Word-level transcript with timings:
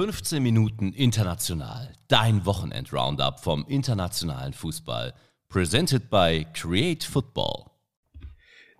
15 0.00 0.42
Minuten 0.42 0.94
international. 0.94 1.92
Dein 2.08 2.46
Wochenend-Roundup 2.46 3.38
vom 3.38 3.66
internationalen 3.68 4.54
Fußball. 4.54 5.12
Presented 5.50 6.08
by 6.08 6.46
Create 6.54 7.04
Football. 7.04 7.66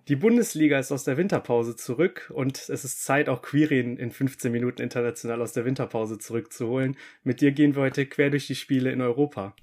Die 0.07 0.15
Bundesliga 0.15 0.79
ist 0.79 0.91
aus 0.91 1.03
der 1.03 1.17
Winterpause 1.17 1.75
zurück 1.75 2.31
und 2.33 2.57
es 2.69 2.83
ist 2.83 3.03
Zeit, 3.03 3.29
auch 3.29 3.43
Quirin 3.43 3.97
in 3.97 4.09
15 4.09 4.51
Minuten 4.51 4.81
international 4.81 5.43
aus 5.43 5.53
der 5.53 5.63
Winterpause 5.63 6.17
zurückzuholen. 6.17 6.97
Mit 7.23 7.39
dir 7.39 7.51
gehen 7.51 7.75
wir 7.75 7.83
heute 7.83 8.07
quer 8.07 8.31
durch 8.31 8.47
die 8.47 8.55
Spiele 8.55 8.91
in 8.91 8.99
Europa. 8.99 9.55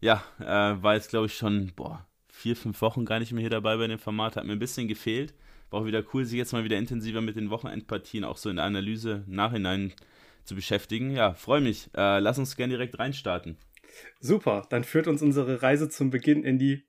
Ja, 0.00 0.22
äh, 0.38 0.80
war 0.80 0.94
jetzt 0.94 1.10
glaube 1.10 1.26
ich 1.26 1.34
schon 1.34 1.72
boah, 1.74 2.06
vier, 2.28 2.54
fünf 2.54 2.80
Wochen 2.82 3.04
gar 3.04 3.18
nicht 3.18 3.32
mehr 3.32 3.40
hier 3.40 3.50
dabei 3.50 3.78
bei 3.78 3.88
dem 3.88 3.98
Format, 3.98 4.36
hat 4.36 4.44
mir 4.44 4.52
ein 4.52 4.60
bisschen 4.60 4.86
gefehlt. 4.86 5.34
War 5.70 5.80
auch 5.80 5.86
wieder 5.86 6.04
cool, 6.14 6.24
sich 6.24 6.38
jetzt 6.38 6.52
mal 6.52 6.62
wieder 6.62 6.78
intensiver 6.78 7.20
mit 7.20 7.34
den 7.34 7.50
Wochenendpartien 7.50 8.22
auch 8.22 8.36
so 8.36 8.48
in 8.48 8.56
der 8.56 8.64
Analyse 8.64 9.24
nachhinein 9.26 9.92
zu 10.44 10.54
beschäftigen. 10.54 11.10
Ja, 11.10 11.34
freue 11.34 11.60
mich. 11.60 11.88
Äh, 11.96 12.18
lass 12.20 12.38
uns 12.38 12.56
gerne 12.56 12.74
direkt 12.74 12.98
reinstarten. 12.98 13.56
Super, 14.20 14.66
dann 14.70 14.84
führt 14.84 15.06
uns 15.06 15.22
unsere 15.22 15.62
Reise 15.62 15.88
zum 15.88 16.10
Beginn 16.10 16.44
in 16.44 16.58
die 16.58 16.84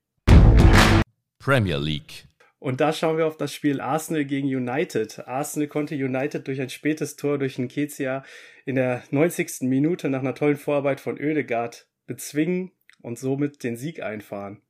Premier 1.39 1.77
League. 1.77 2.25
Und 2.59 2.79
da 2.79 2.93
schauen 2.93 3.17
wir 3.17 3.27
auf 3.27 3.35
das 3.35 3.53
Spiel 3.53 3.81
Arsenal 3.81 4.23
gegen 4.23 4.47
United. 4.47 5.27
Arsenal 5.27 5.67
konnte 5.67 5.95
United 5.95 6.47
durch 6.47 6.61
ein 6.61 6.69
spätes 6.69 7.17
Tor 7.17 7.37
durch 7.37 7.59
einen 7.59 7.67
Kezia 7.67 8.23
in 8.65 8.75
der 8.75 9.03
90. 9.11 9.63
Minute 9.63 10.09
nach 10.09 10.21
einer 10.21 10.33
tollen 10.33 10.55
Vorarbeit 10.55 11.01
von 11.01 11.19
Oedegaard 11.19 11.87
bezwingen 12.07 12.71
und 13.01 13.19
somit 13.19 13.63
den 13.63 13.75
Sieg 13.75 14.01
einfahren. 14.01 14.61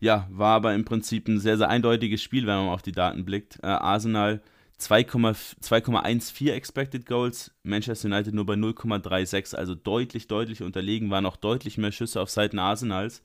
Ja, 0.00 0.26
war 0.30 0.56
aber 0.56 0.74
im 0.74 0.84
Prinzip 0.84 1.28
ein 1.28 1.38
sehr, 1.38 1.58
sehr 1.58 1.68
eindeutiges 1.68 2.22
Spiel, 2.22 2.46
wenn 2.46 2.56
man 2.56 2.70
auf 2.70 2.82
die 2.82 2.90
Daten 2.90 3.24
blickt. 3.24 3.60
Äh, 3.62 3.66
Arsenal 3.66 4.42
2,14 4.80 6.52
Expected 6.52 7.06
Goals, 7.06 7.52
Manchester 7.62 8.06
United 8.08 8.34
nur 8.34 8.46
bei 8.46 8.54
0,36, 8.54 9.54
also 9.54 9.74
deutlich, 9.74 10.26
deutlich 10.26 10.62
unterlegen, 10.62 11.10
waren 11.10 11.26
auch 11.26 11.36
deutlich 11.36 11.78
mehr 11.78 11.92
Schüsse 11.92 12.20
auf 12.20 12.30
Seiten 12.30 12.58
Arsenals. 12.58 13.22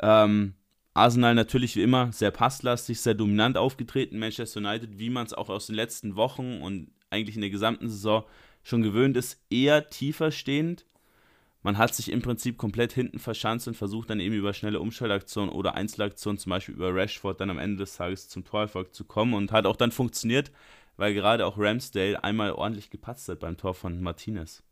Ähm, 0.00 0.54
Arsenal 0.94 1.34
natürlich 1.34 1.76
wie 1.76 1.82
immer 1.82 2.12
sehr 2.12 2.32
passlastig, 2.32 3.00
sehr 3.00 3.14
dominant 3.14 3.56
aufgetreten. 3.56 4.18
Manchester 4.18 4.60
United, 4.60 4.98
wie 4.98 5.10
man 5.10 5.26
es 5.26 5.32
auch 5.32 5.48
aus 5.48 5.66
den 5.66 5.76
letzten 5.76 6.16
Wochen 6.16 6.60
und 6.60 6.90
eigentlich 7.10 7.36
in 7.36 7.42
der 7.42 7.50
gesamten 7.50 7.88
Saison 7.88 8.24
schon 8.62 8.82
gewöhnt 8.82 9.16
ist, 9.16 9.40
eher 9.48 9.88
tiefer 9.88 10.32
stehend. 10.32 10.84
Man 11.62 11.76
hat 11.76 11.94
sich 11.94 12.10
im 12.10 12.22
Prinzip 12.22 12.56
komplett 12.56 12.92
hinten 12.92 13.18
verschanzt 13.18 13.68
und 13.68 13.76
versucht 13.76 14.08
dann 14.08 14.18
eben 14.18 14.34
über 14.34 14.54
schnelle 14.54 14.80
Umschaltaktionen 14.80 15.50
oder 15.50 15.74
Einzelaktionen, 15.74 16.38
zum 16.38 16.50
Beispiel 16.50 16.74
über 16.74 16.94
Rashford, 16.94 17.38
dann 17.38 17.50
am 17.50 17.58
Ende 17.58 17.78
des 17.78 17.96
Tages 17.96 18.28
zum 18.28 18.44
Torerfolg 18.44 18.94
zu 18.94 19.04
kommen 19.04 19.34
und 19.34 19.52
hat 19.52 19.66
auch 19.66 19.76
dann 19.76 19.92
funktioniert 19.92 20.50
weil 21.00 21.14
gerade 21.14 21.46
auch 21.46 21.56
Ramsdale 21.56 22.22
einmal 22.22 22.52
ordentlich 22.52 22.90
gepatzt 22.90 23.26
hat 23.30 23.40
beim 23.40 23.56
Tor 23.56 23.72
von 23.72 24.02
Martinez. 24.02 24.62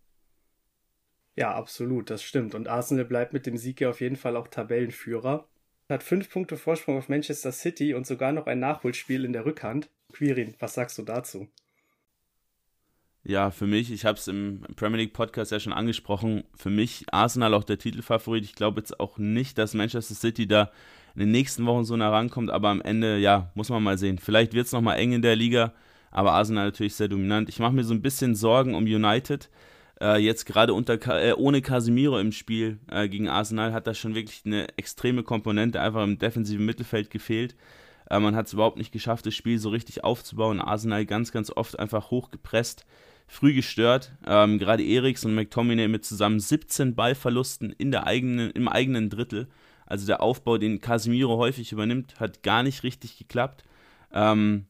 Ja, 1.36 1.54
absolut, 1.54 2.10
das 2.10 2.22
stimmt. 2.22 2.54
Und 2.54 2.68
Arsenal 2.68 3.06
bleibt 3.06 3.32
mit 3.32 3.46
dem 3.46 3.56
Sieg 3.56 3.80
ja 3.80 3.88
auf 3.88 4.02
jeden 4.02 4.16
Fall 4.16 4.36
auch 4.36 4.46
Tabellenführer. 4.46 5.48
Hat 5.88 6.02
fünf 6.02 6.28
Punkte 6.28 6.58
Vorsprung 6.58 6.98
auf 6.98 7.08
Manchester 7.08 7.50
City 7.50 7.94
und 7.94 8.06
sogar 8.06 8.32
noch 8.32 8.46
ein 8.46 8.60
Nachholspiel 8.60 9.24
in 9.24 9.32
der 9.32 9.46
Rückhand. 9.46 9.88
Quirin, 10.12 10.54
was 10.58 10.74
sagst 10.74 10.98
du 10.98 11.02
dazu? 11.02 11.48
Ja, 13.24 13.50
für 13.50 13.66
mich, 13.66 13.90
ich 13.90 14.04
habe 14.04 14.18
es 14.18 14.28
im 14.28 14.66
Premier 14.76 14.98
League 14.98 15.14
Podcast 15.14 15.50
ja 15.50 15.60
schon 15.60 15.72
angesprochen, 15.72 16.44
für 16.54 16.70
mich 16.70 17.06
Arsenal 17.10 17.54
auch 17.54 17.64
der 17.64 17.78
Titelfavorit. 17.78 18.44
Ich 18.44 18.54
glaube 18.54 18.80
jetzt 18.80 19.00
auch 19.00 19.16
nicht, 19.16 19.56
dass 19.56 19.72
Manchester 19.72 20.14
City 20.14 20.46
da 20.46 20.70
in 21.14 21.20
den 21.20 21.30
nächsten 21.30 21.64
Wochen 21.64 21.84
so 21.84 21.96
nah 21.96 22.10
rankommt, 22.10 22.50
aber 22.50 22.68
am 22.68 22.82
Ende, 22.82 23.16
ja, 23.16 23.50
muss 23.54 23.70
man 23.70 23.82
mal 23.82 23.96
sehen. 23.96 24.18
Vielleicht 24.18 24.52
wird 24.52 24.66
es 24.66 24.72
nochmal 24.72 24.98
eng 24.98 25.12
in 25.12 25.22
der 25.22 25.34
Liga 25.34 25.72
aber 26.10 26.32
Arsenal 26.32 26.66
natürlich 26.66 26.94
sehr 26.94 27.08
dominant. 27.08 27.48
Ich 27.48 27.58
mache 27.58 27.72
mir 27.72 27.84
so 27.84 27.94
ein 27.94 28.02
bisschen 28.02 28.34
Sorgen 28.34 28.74
um 28.74 28.84
United. 28.84 29.50
Äh, 30.00 30.18
jetzt 30.18 30.46
gerade 30.46 30.72
äh, 30.72 31.32
ohne 31.32 31.60
Casemiro 31.62 32.18
im 32.18 32.32
Spiel 32.32 32.78
äh, 32.90 33.08
gegen 33.08 33.28
Arsenal 33.28 33.72
hat 33.72 33.86
das 33.86 33.98
schon 33.98 34.14
wirklich 34.14 34.42
eine 34.44 34.68
extreme 34.76 35.22
Komponente 35.24 35.80
einfach 35.80 36.04
im 36.04 36.18
defensiven 36.18 36.64
Mittelfeld 36.64 37.10
gefehlt. 37.10 37.56
Äh, 38.08 38.20
man 38.20 38.36
hat 38.36 38.46
es 38.46 38.52
überhaupt 38.52 38.78
nicht 38.78 38.92
geschafft, 38.92 39.26
das 39.26 39.34
Spiel 39.34 39.58
so 39.58 39.70
richtig 39.70 40.04
aufzubauen. 40.04 40.60
Arsenal 40.60 41.04
ganz, 41.04 41.32
ganz 41.32 41.50
oft 41.50 41.78
einfach 41.78 42.10
hochgepresst, 42.10 42.86
früh 43.26 43.54
gestört. 43.54 44.12
Ähm, 44.26 44.58
gerade 44.58 44.84
Eriks 44.84 45.24
und 45.24 45.34
McTominay 45.34 45.88
mit 45.88 46.04
zusammen 46.04 46.38
17 46.38 46.94
Ballverlusten 46.94 47.72
in 47.72 47.90
der 47.90 48.06
eigenen, 48.06 48.50
im 48.52 48.68
eigenen 48.68 49.10
Drittel. 49.10 49.48
Also 49.84 50.06
der 50.06 50.22
Aufbau, 50.22 50.58
den 50.58 50.80
Casemiro 50.80 51.38
häufig 51.38 51.72
übernimmt, 51.72 52.20
hat 52.20 52.42
gar 52.42 52.62
nicht 52.62 52.82
richtig 52.82 53.18
geklappt. 53.18 53.64
Ähm, 54.12 54.66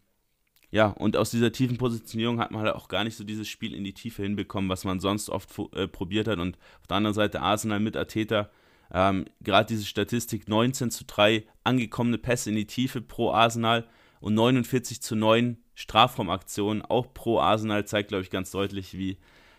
ja, 0.70 0.88
und 0.88 1.16
aus 1.16 1.30
dieser 1.30 1.50
tiefen 1.50 1.78
Positionierung 1.78 2.40
hat 2.40 2.50
man 2.50 2.62
halt 2.62 2.74
auch 2.74 2.88
gar 2.88 3.04
nicht 3.04 3.16
so 3.16 3.24
dieses 3.24 3.48
Spiel 3.48 3.74
in 3.74 3.84
die 3.84 3.94
Tiefe 3.94 4.22
hinbekommen, 4.22 4.68
was 4.68 4.84
man 4.84 5.00
sonst 5.00 5.30
oft 5.30 5.50
äh, 5.72 5.88
probiert 5.88 6.28
hat. 6.28 6.38
Und 6.38 6.58
auf 6.80 6.86
der 6.86 6.98
anderen 6.98 7.14
Seite 7.14 7.40
Arsenal 7.40 7.80
mit 7.80 7.96
Ateta, 7.96 8.50
ähm, 8.92 9.24
gerade 9.40 9.66
diese 9.66 9.86
Statistik 9.86 10.48
19 10.48 10.90
zu 10.90 11.04
3 11.04 11.44
angekommene 11.64 12.18
Pässe 12.18 12.50
in 12.50 12.56
die 12.56 12.66
Tiefe 12.66 13.00
pro 13.00 13.32
Arsenal 13.32 13.88
und 14.20 14.34
49 14.34 15.00
zu 15.00 15.16
9 15.16 15.56
Strafraumaktionen 15.74 16.82
auch 16.82 17.14
pro 17.14 17.38
Arsenal 17.38 17.86
zeigt, 17.86 18.08
glaube 18.08 18.24
ich, 18.24 18.30
ganz 18.30 18.50
deutlich, 18.50 18.98
wie, 18.98 19.18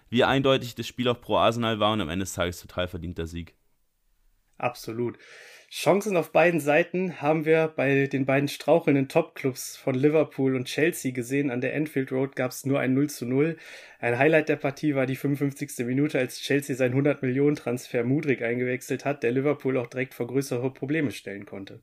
wie 0.09 0.23
eindeutig 0.23 0.75
das 0.75 0.85
Spiel 0.85 1.07
auch 1.07 1.21
pro 1.21 1.37
Arsenal 1.37 1.79
war 1.79 1.93
und 1.93 2.01
am 2.01 2.09
Ende 2.09 2.25
des 2.25 2.33
Tages 2.33 2.59
total 2.59 2.87
verdienter 2.87 3.25
Sieg. 3.25 3.55
Absolut. 4.57 5.17
Chancen 5.71 6.17
auf 6.17 6.31
beiden 6.31 6.59
Seiten 6.59 7.21
haben 7.21 7.45
wir 7.45 7.67
bei 7.67 8.07
den 8.07 8.25
beiden 8.25 8.49
strauchelnden 8.49 9.07
Topclubs 9.07 9.77
von 9.77 9.93
Liverpool 9.93 10.55
und 10.55 10.65
Chelsea 10.65 11.11
gesehen. 11.11 11.51
An 11.51 11.61
der 11.61 11.75
Enfield 11.75 12.11
Road 12.11 12.35
gab 12.35 12.49
es 12.49 12.65
nur 12.65 12.79
ein 12.79 12.95
0 12.95 13.07
zu 13.11 13.27
0. 13.27 13.55
Ein 13.99 14.17
Highlight 14.17 14.49
der 14.49 14.55
Partie 14.55 14.95
war 14.95 15.05
die 15.05 15.15
55. 15.15 15.85
Minute, 15.85 16.17
als 16.17 16.39
Chelsea 16.39 16.75
seinen 16.75 16.93
100 16.93 17.21
Millionen 17.21 17.55
Transfer 17.55 18.03
Mudrik 18.03 18.41
eingewechselt 18.41 19.05
hat, 19.05 19.21
der 19.21 19.31
Liverpool 19.31 19.77
auch 19.77 19.85
direkt 19.85 20.15
vor 20.15 20.25
größere 20.25 20.73
Probleme 20.73 21.11
stellen 21.11 21.45
konnte. 21.45 21.81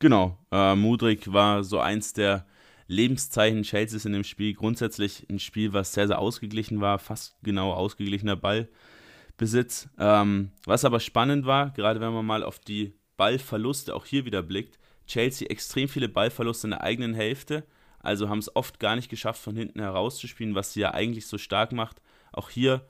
Genau, 0.00 0.36
äh, 0.50 0.74
Mudrik 0.74 1.32
war 1.32 1.62
so 1.62 1.78
eins 1.78 2.14
der 2.14 2.46
Lebenszeichen 2.88 3.62
Chelseas 3.62 4.06
in 4.06 4.12
dem 4.12 4.24
Spiel. 4.24 4.54
Grundsätzlich 4.54 5.24
ein 5.30 5.38
Spiel, 5.38 5.72
was 5.72 5.92
sehr, 5.92 6.08
sehr 6.08 6.18
ausgeglichen 6.18 6.80
war, 6.80 6.98
fast 6.98 7.36
genau 7.44 7.72
ausgeglichener 7.74 8.34
Ballbesitz. 8.34 9.88
Ähm, 10.00 10.50
was 10.66 10.84
aber 10.84 10.98
spannend 10.98 11.46
war, 11.46 11.70
gerade 11.70 12.00
wenn 12.00 12.12
man 12.12 12.26
mal 12.26 12.42
auf 12.42 12.58
die 12.58 12.92
Ballverluste 13.16 13.94
auch 13.94 14.06
hier 14.06 14.24
wieder 14.24 14.42
blickt, 14.42 14.78
Chelsea 15.06 15.48
extrem 15.48 15.88
viele 15.88 16.08
Ballverluste 16.08 16.66
in 16.66 16.70
der 16.72 16.82
eigenen 16.82 17.14
Hälfte, 17.14 17.64
also 18.00 18.28
haben 18.28 18.38
es 18.38 18.54
oft 18.54 18.80
gar 18.80 18.96
nicht 18.96 19.08
geschafft, 19.08 19.42
von 19.42 19.56
hinten 19.56 19.80
herauszuspielen, 19.80 20.54
was 20.54 20.72
sie 20.72 20.80
ja 20.80 20.92
eigentlich 20.92 21.26
so 21.26 21.38
stark 21.38 21.72
macht. 21.72 22.02
Auch 22.32 22.50
hier, 22.50 22.86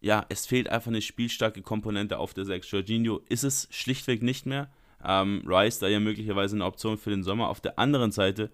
ja, 0.00 0.26
es 0.28 0.46
fehlt 0.46 0.68
einfach 0.68 0.88
eine 0.88 1.00
spielstarke 1.00 1.62
Komponente 1.62 2.18
auf 2.18 2.34
der 2.34 2.44
6. 2.44 2.70
Jorginho 2.70 3.22
ist 3.28 3.44
es 3.44 3.68
schlichtweg 3.70 4.22
nicht 4.22 4.44
mehr. 4.44 4.70
Ähm, 5.02 5.42
Rice 5.46 5.78
da 5.78 5.88
ja 5.88 6.00
möglicherweise 6.00 6.56
eine 6.56 6.66
Option 6.66 6.98
für 6.98 7.10
den 7.10 7.22
Sommer. 7.22 7.48
Auf 7.48 7.60
der 7.60 7.78
anderen 7.78 8.12
Seite, 8.12 8.50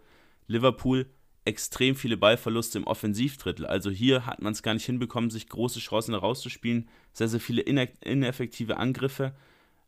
Liverpool 0.46 1.06
extrem 1.44 1.96
viele 1.96 2.16
Ballverluste 2.16 2.78
im 2.78 2.86
Offensivdrittel. 2.86 3.66
Also 3.66 3.90
hier 3.90 4.24
hat 4.24 4.40
man 4.40 4.52
es 4.52 4.62
gar 4.62 4.74
nicht 4.74 4.86
hinbekommen, 4.86 5.30
sich 5.30 5.48
große 5.48 5.80
Chancen 5.80 6.14
herauszuspielen. 6.14 6.88
Sehr, 7.12 7.28
sehr 7.28 7.40
viele 7.40 7.62
ineffektive 7.62 8.76
Angriffe. 8.76 9.34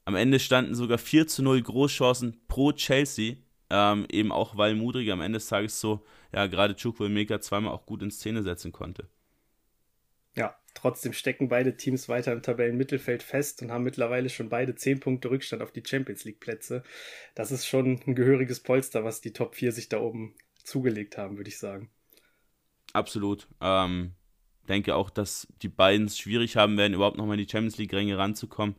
Am 0.06 0.15
Ende 0.15 0.39
standen 0.39 0.77
sogar 0.77 0.99
4 0.99 1.27
zu 1.27 1.43
0 1.43 1.61
Großchancen 1.62 2.41
pro 2.47 2.72
Chelsea. 2.72 3.34
Ähm, 3.69 4.06
eben 4.09 4.31
auch, 4.31 4.56
weil 4.56 4.77
Mudrik 4.77 5.11
am 5.11 5.21
Ende 5.21 5.39
des 5.39 5.49
Tages 5.49 5.81
so, 5.81 6.06
ja, 6.33 6.47
gerade 6.47 6.77
Chukwuemeka 6.77 7.41
zweimal 7.41 7.72
auch 7.72 7.84
gut 7.84 8.03
in 8.03 8.12
Szene 8.12 8.44
setzen 8.44 8.71
konnte. 8.71 9.08
Ja, 10.37 10.56
trotzdem 10.75 11.12
stecken 11.12 11.49
beide 11.49 11.76
Teams 11.76 12.08
weiter 12.08 12.32
im 12.32 12.43
Tabellenmittelfeld 12.43 13.25
fest 13.25 13.62
und 13.62 13.73
haben 13.73 13.82
mittlerweile 13.82 14.29
schon 14.29 14.49
beide 14.49 14.76
10 14.76 15.00
Punkte 15.00 15.29
Rückstand 15.29 15.61
auf 15.61 15.73
die 15.73 15.82
Champions 15.85 16.25
League 16.25 16.38
Plätze. 16.38 16.85
Das 17.35 17.50
ist 17.50 17.67
schon 17.67 18.00
ein 18.06 18.14
gehöriges 18.14 18.61
Polster, 18.61 19.02
was 19.02 19.20
die 19.20 19.32
Top 19.32 19.56
4 19.56 19.73
sich 19.73 19.88
da 19.88 19.99
oben 19.99 20.37
zugelegt 20.62 21.19
haben, 21.19 21.37
würde 21.37 21.49
ich 21.49 21.59
sagen. 21.59 21.91
Absolut. 22.93 23.49
Ähm, 23.61 24.12
denke 24.69 24.94
auch, 24.94 25.11
dass 25.11 25.49
die 25.62 25.69
beiden 25.69 26.06
es 26.06 26.17
schwierig 26.17 26.56
haben 26.56 26.76
werden, 26.76 26.94
überhaupt 26.94 27.17
nochmal 27.17 27.38
in 27.41 27.44
die 27.44 27.50
Champions 27.50 27.79
League-Ränge 27.79 28.17
ranzukommen. 28.17 28.76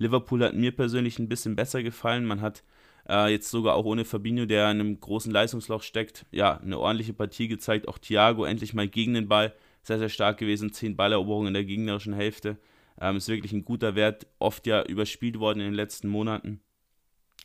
Liverpool 0.00 0.42
hat 0.42 0.54
mir 0.54 0.74
persönlich 0.74 1.18
ein 1.18 1.28
bisschen 1.28 1.56
besser 1.56 1.82
gefallen. 1.82 2.24
Man 2.24 2.40
hat 2.40 2.64
äh, 3.06 3.30
jetzt 3.30 3.50
sogar 3.50 3.74
auch 3.74 3.84
ohne 3.84 4.06
Fabinho, 4.06 4.46
der 4.46 4.70
in 4.70 4.80
einem 4.80 4.98
großen 4.98 5.30
Leistungsloch 5.30 5.82
steckt, 5.82 6.24
ja, 6.32 6.56
eine 6.56 6.78
ordentliche 6.78 7.12
Partie 7.12 7.48
gezeigt. 7.48 7.86
Auch 7.86 7.98
Thiago 7.98 8.44
endlich 8.44 8.72
mal 8.72 8.88
gegen 8.88 9.12
den 9.12 9.28
Ball. 9.28 9.52
Sehr, 9.82 9.98
sehr 9.98 10.08
stark 10.08 10.38
gewesen. 10.38 10.72
Zehn 10.72 10.96
Balleroberungen 10.96 11.48
in 11.48 11.54
der 11.54 11.64
gegnerischen 11.64 12.14
Hälfte. 12.14 12.56
Ähm, 12.98 13.16
ist 13.16 13.28
wirklich 13.28 13.52
ein 13.52 13.66
guter 13.66 13.94
Wert. 13.94 14.26
Oft 14.38 14.66
ja 14.66 14.82
überspielt 14.82 15.38
worden 15.38 15.60
in 15.60 15.66
den 15.66 15.74
letzten 15.74 16.08
Monaten. 16.08 16.60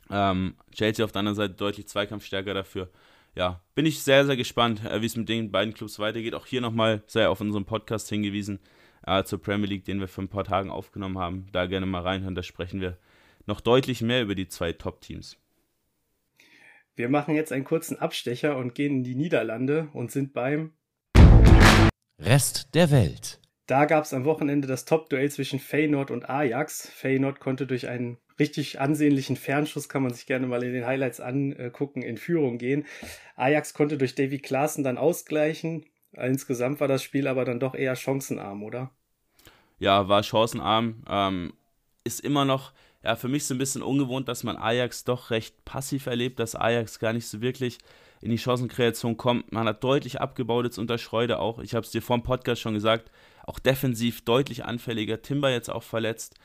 Ähm, 0.09 0.55
Chelsea 0.73 1.03
auf 1.03 1.11
der 1.11 1.19
anderen 1.19 1.35
Seite 1.35 1.55
deutlich 1.55 1.87
zweikampfstärker 1.87 2.53
dafür. 2.53 2.89
Ja, 3.35 3.61
bin 3.73 3.85
ich 3.85 4.01
sehr, 4.01 4.25
sehr 4.25 4.37
gespannt, 4.37 4.85
äh, 4.85 5.01
wie 5.01 5.07
es 5.07 5.17
mit 5.17 5.27
den 5.27 5.51
beiden 5.51 5.73
Clubs 5.73 5.99
weitergeht. 5.99 6.35
Auch 6.35 6.45
hier 6.45 6.61
nochmal 6.61 7.03
sehr 7.07 7.29
auf 7.31 7.41
unseren 7.41 7.65
Podcast 7.65 8.07
hingewiesen 8.07 8.59
äh, 9.05 9.23
zur 9.23 9.41
Premier 9.41 9.67
League, 9.67 9.85
den 9.85 9.99
wir 9.99 10.07
vor 10.07 10.23
ein 10.23 10.29
paar 10.29 10.43
Tagen 10.43 10.69
aufgenommen 10.69 11.17
haben. 11.17 11.47
Da 11.51 11.65
gerne 11.65 11.85
mal 11.85 12.01
reinhören, 12.01 12.35
da 12.35 12.43
sprechen 12.43 12.81
wir 12.81 12.97
noch 13.45 13.61
deutlich 13.61 14.01
mehr 14.01 14.21
über 14.21 14.35
die 14.35 14.47
zwei 14.47 14.73
Top-Teams. 14.73 15.37
Wir 16.95 17.09
machen 17.09 17.35
jetzt 17.35 17.51
einen 17.51 17.65
kurzen 17.65 17.99
Abstecher 17.99 18.57
und 18.57 18.73
gehen 18.73 18.97
in 18.97 19.03
die 19.03 19.15
Niederlande 19.15 19.89
und 19.93 20.11
sind 20.11 20.33
beim 20.33 20.71
Rest 22.19 22.73
der 22.73 22.91
Welt. 22.91 23.41
Da 23.67 23.85
gab 23.85 24.05
es 24.05 24.13
am 24.13 24.25
Wochenende 24.25 24.67
das 24.67 24.85
Top-Duell 24.85 25.29
zwischen 25.31 25.59
Feyenoord 25.59 26.11
und 26.11 26.29
Ajax. 26.29 26.87
Feyenoord 26.89 27.39
konnte 27.39 27.67
durch 27.67 27.87
einen 27.87 28.17
richtig 28.39 28.79
ansehnlichen 28.79 29.35
Fernschuss, 29.35 29.89
kann 29.89 30.03
man 30.03 30.13
sich 30.13 30.25
gerne 30.25 30.47
mal 30.47 30.63
in 30.63 30.73
den 30.73 30.85
Highlights 30.85 31.19
angucken, 31.19 32.01
in 32.01 32.17
Führung 32.17 32.57
gehen. 32.57 32.85
Ajax 33.35 33.73
konnte 33.73 33.97
durch 33.97 34.15
Davy 34.15 34.39
Klaassen 34.39 34.83
dann 34.83 34.97
ausgleichen. 34.97 35.85
Insgesamt 36.17 36.79
war 36.79 36.87
das 36.87 37.03
Spiel 37.03 37.27
aber 37.27 37.45
dann 37.45 37.59
doch 37.59 37.75
eher 37.75 37.95
chancenarm, 37.95 38.63
oder? 38.63 38.91
Ja, 39.79 40.07
war 40.07 40.23
chancenarm. 40.23 41.03
Ähm, 41.07 41.53
ist 42.03 42.21
immer 42.21 42.45
noch, 42.45 42.71
ja, 43.03 43.15
für 43.15 43.27
mich 43.27 43.45
so 43.45 43.53
ein 43.53 43.57
bisschen 43.57 43.81
ungewohnt, 43.81 44.27
dass 44.27 44.43
man 44.43 44.57
Ajax 44.57 45.03
doch 45.03 45.29
recht 45.31 45.65
passiv 45.65 46.05
erlebt, 46.05 46.39
dass 46.39 46.55
Ajax 46.55 46.99
gar 46.99 47.13
nicht 47.13 47.27
so 47.27 47.41
wirklich 47.41 47.77
in 48.21 48.31
die 48.31 48.37
Chancenkreation 48.37 49.17
kommt. 49.17 49.51
Man 49.51 49.67
hat 49.67 49.83
deutlich 49.83 50.21
abgebaut 50.21 50.65
jetzt 50.65 50.79
unter 50.79 50.97
Schreuder 50.97 51.39
auch. 51.39 51.59
Ich 51.59 51.75
habe 51.75 51.85
es 51.85 51.91
dir 51.91 52.01
vor 52.01 52.17
dem 52.17 52.23
Podcast 52.23 52.61
schon 52.61 52.73
gesagt, 52.73 53.11
auch 53.43 53.59
defensiv 53.59 54.23
deutlich 54.23 54.65
anfälliger. 54.65 55.21
Timber 55.21 55.51
jetzt 55.51 55.69
auch 55.69 55.83
verletzt. 55.83 56.35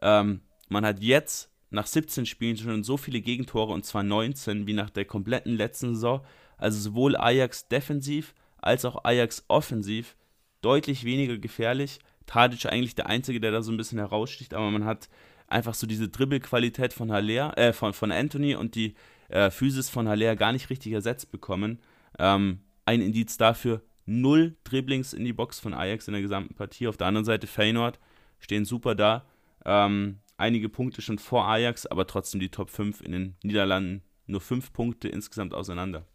Ähm, 0.00 0.40
man 0.68 0.86
hat 0.86 1.02
jetzt 1.02 1.50
nach 1.70 1.86
17 1.86 2.26
Spielen 2.26 2.56
schon 2.56 2.84
so 2.84 2.96
viele 2.96 3.20
Gegentore 3.20 3.72
und 3.72 3.84
zwar 3.84 4.02
19 4.02 4.66
wie 4.66 4.72
nach 4.72 4.90
der 4.90 5.04
kompletten 5.04 5.56
letzten 5.56 5.94
Saison. 5.94 6.24
Also 6.56 6.78
sowohl 6.78 7.16
Ajax 7.16 7.68
defensiv 7.68 8.34
als 8.66 8.84
auch 8.84 9.04
Ajax 9.04 9.44
offensiv 9.48 10.16
deutlich 10.60 11.04
weniger 11.04 11.38
gefährlich. 11.38 12.00
Tadic 12.26 12.66
eigentlich 12.66 12.94
der 12.94 13.06
Einzige, 13.06 13.40
der 13.40 13.52
da 13.52 13.62
so 13.62 13.72
ein 13.72 13.76
bisschen 13.76 13.98
heraussticht, 13.98 14.52
aber 14.52 14.70
man 14.70 14.84
hat 14.84 15.08
einfach 15.46 15.74
so 15.74 15.86
diese 15.86 16.08
Dribbelqualität 16.08 16.92
von 16.92 17.12
Haller, 17.12 17.56
äh, 17.56 17.72
von, 17.72 17.92
von 17.92 18.10
Anthony 18.10 18.56
und 18.56 18.74
die 18.74 18.94
äh, 19.28 19.50
Physis 19.50 19.88
von 19.88 20.08
Haller 20.08 20.36
gar 20.36 20.52
nicht 20.52 20.70
richtig 20.70 20.92
ersetzt 20.92 21.30
bekommen. 21.30 21.78
Ähm, 22.18 22.60
ein 22.84 23.00
Indiz 23.00 23.36
dafür, 23.36 23.82
null 24.06 24.56
Dribblings 24.64 25.12
in 25.12 25.24
die 25.24 25.32
Box 25.32 25.60
von 25.60 25.74
Ajax 25.74 26.08
in 26.08 26.12
der 26.12 26.22
gesamten 26.22 26.54
Partie. 26.54 26.88
Auf 26.88 26.96
der 26.96 27.06
anderen 27.06 27.24
Seite 27.24 27.46
Feyenoord 27.46 27.98
stehen 28.38 28.64
super 28.64 28.94
da. 28.94 29.24
Ähm, 29.64 30.18
einige 30.36 30.68
Punkte 30.68 31.02
schon 31.02 31.18
vor 31.18 31.46
Ajax, 31.48 31.86
aber 31.86 32.06
trotzdem 32.06 32.40
die 32.40 32.50
Top 32.50 32.70
5 32.70 33.00
in 33.00 33.12
den 33.12 33.36
Niederlanden. 33.42 34.02
Nur 34.26 34.40
fünf 34.40 34.72
Punkte 34.72 35.08
insgesamt 35.08 35.54
auseinander. 35.54 36.06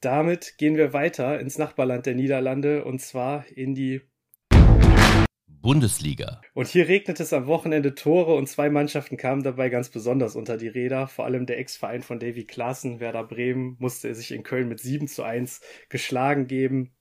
Damit 0.00 0.58
gehen 0.58 0.76
wir 0.76 0.92
weiter 0.92 1.40
ins 1.40 1.58
Nachbarland 1.58 2.06
der 2.06 2.14
Niederlande 2.14 2.84
und 2.84 3.00
zwar 3.00 3.44
in 3.48 3.74
die 3.74 4.02
Bundesliga. 5.60 6.40
Und 6.54 6.68
hier 6.68 6.86
regnet 6.86 7.18
es 7.18 7.32
am 7.32 7.48
Wochenende 7.48 7.96
Tore 7.96 8.34
und 8.34 8.48
zwei 8.48 8.70
Mannschaften 8.70 9.16
kamen 9.16 9.42
dabei 9.42 9.70
ganz 9.70 9.88
besonders 9.88 10.36
unter 10.36 10.56
die 10.56 10.68
Räder. 10.68 11.08
Vor 11.08 11.24
allem 11.24 11.46
der 11.46 11.58
Ex-Verein 11.58 12.02
von 12.02 12.20
Davy 12.20 12.44
Klaassen, 12.44 13.00
Werder 13.00 13.24
Bremen, 13.24 13.76
musste 13.80 14.14
sich 14.14 14.30
in 14.30 14.44
Köln 14.44 14.68
mit 14.68 14.78
7 14.78 15.08
zu 15.08 15.24
1 15.24 15.60
geschlagen 15.88 16.46
geben 16.46 16.92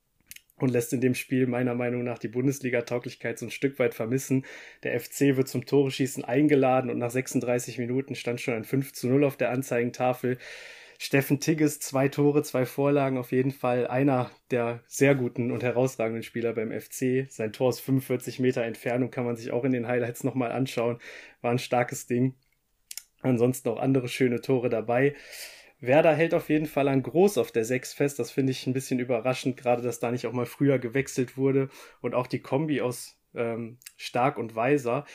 und 0.55 0.69
lässt 0.69 0.91
in 0.91 0.99
dem 0.99 1.13
Spiel 1.13 1.45
meiner 1.45 1.75
Meinung 1.75 2.03
nach 2.03 2.17
die 2.17 2.29
Bundesliga-Tauglichkeit 2.29 3.37
so 3.37 3.45
ein 3.45 3.51
Stück 3.51 3.77
weit 3.77 3.93
vermissen. 3.93 4.43
Der 4.81 4.99
FC 4.99 5.37
wird 5.37 5.47
zum 5.47 5.67
Tore-Schießen 5.67 6.25
eingeladen 6.25 6.89
und 6.89 6.97
nach 6.97 7.11
36 7.11 7.77
Minuten 7.77 8.15
stand 8.15 8.41
schon 8.41 8.55
ein 8.55 8.63
5 8.63 8.91
zu 8.93 9.07
0 9.07 9.23
auf 9.23 9.37
der 9.37 9.51
Anzeigentafel. 9.51 10.39
Steffen 10.99 11.39
Tigges, 11.39 11.79
zwei 11.79 12.07
Tore, 12.07 12.41
zwei 12.41 12.65
Vorlagen, 12.65 13.17
auf 13.17 13.31
jeden 13.31 13.51
Fall 13.51 13.87
einer 13.87 14.31
der 14.49 14.81
sehr 14.87 15.13
guten 15.13 15.51
und 15.51 15.61
herausragenden 15.61 16.23
Spieler 16.23 16.53
beim 16.53 16.71
FC. 16.71 17.27
Sein 17.29 17.53
Tor 17.53 17.67
aus 17.67 17.79
45 17.79 18.39
Meter 18.39 18.63
Entfernung 18.63 19.11
kann 19.11 19.25
man 19.25 19.35
sich 19.35 19.51
auch 19.51 19.63
in 19.63 19.71
den 19.71 19.87
Highlights 19.87 20.23
nochmal 20.23 20.51
anschauen. 20.51 20.99
War 21.41 21.51
ein 21.51 21.59
starkes 21.59 22.07
Ding. 22.07 22.33
Ansonsten 23.21 23.69
auch 23.69 23.79
andere 23.79 24.07
schöne 24.07 24.41
Tore 24.41 24.69
dabei. 24.69 25.15
Werder 25.79 26.15
hält 26.15 26.33
auf 26.33 26.49
jeden 26.49 26.65
Fall 26.65 26.87
an 26.87 27.03
Groß 27.03 27.37
auf 27.37 27.51
der 27.51 27.63
6 27.63 27.93
fest. 27.93 28.17
Das 28.17 28.31
finde 28.31 28.51
ich 28.51 28.65
ein 28.65 28.73
bisschen 28.73 28.99
überraschend, 28.99 29.57
gerade 29.57 29.83
dass 29.83 29.99
da 29.99 30.11
nicht 30.11 30.25
auch 30.25 30.33
mal 30.33 30.47
früher 30.47 30.79
gewechselt 30.79 31.37
wurde. 31.37 31.69
Und 32.01 32.15
auch 32.15 32.25
die 32.25 32.41
Kombi 32.41 32.81
aus 32.81 33.19
ähm, 33.35 33.77
Stark 33.95 34.37
und 34.39 34.55
Weiser 34.55 35.05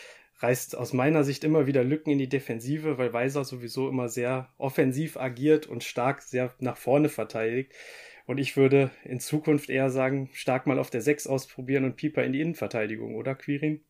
reißt 0.43 0.77
aus 0.77 0.93
meiner 0.93 1.25
Sicht 1.25 1.45
immer 1.45 1.67
wieder 1.67 1.85
Lücken 1.85 2.11
in 2.11 2.19
die 2.19 2.29
Defensive, 2.29 2.99
weil 2.99 3.13
Weiser 3.13 3.45
sowieso 3.45 3.89
immer 3.89 4.09
sehr 4.09 4.49
offensiv 4.59 5.17
agiert 5.17 5.67
und 5.67 5.85
Stark 5.85 6.23
sehr 6.23 6.55
nach 6.59 6.77
vorne 6.77 7.09
verteidigt. 7.09 7.73
Und 8.27 8.39
ich 8.39 8.57
würde 8.57 8.91
in 9.05 9.21
Zukunft 9.21 9.71
eher 9.71 9.91
sagen, 9.91 10.31
Stark 10.33 10.67
mal 10.67 10.79
auf 10.79 10.91
der 10.91 11.03
6 11.03 11.27
ausprobieren 11.27 11.85
und 11.85 11.97
Pieper 11.97 12.25
in 12.25 12.33
die 12.33 12.41
Innenverteidigung, 12.41 13.15
oder 13.17 13.35
Quirin? 13.35 13.81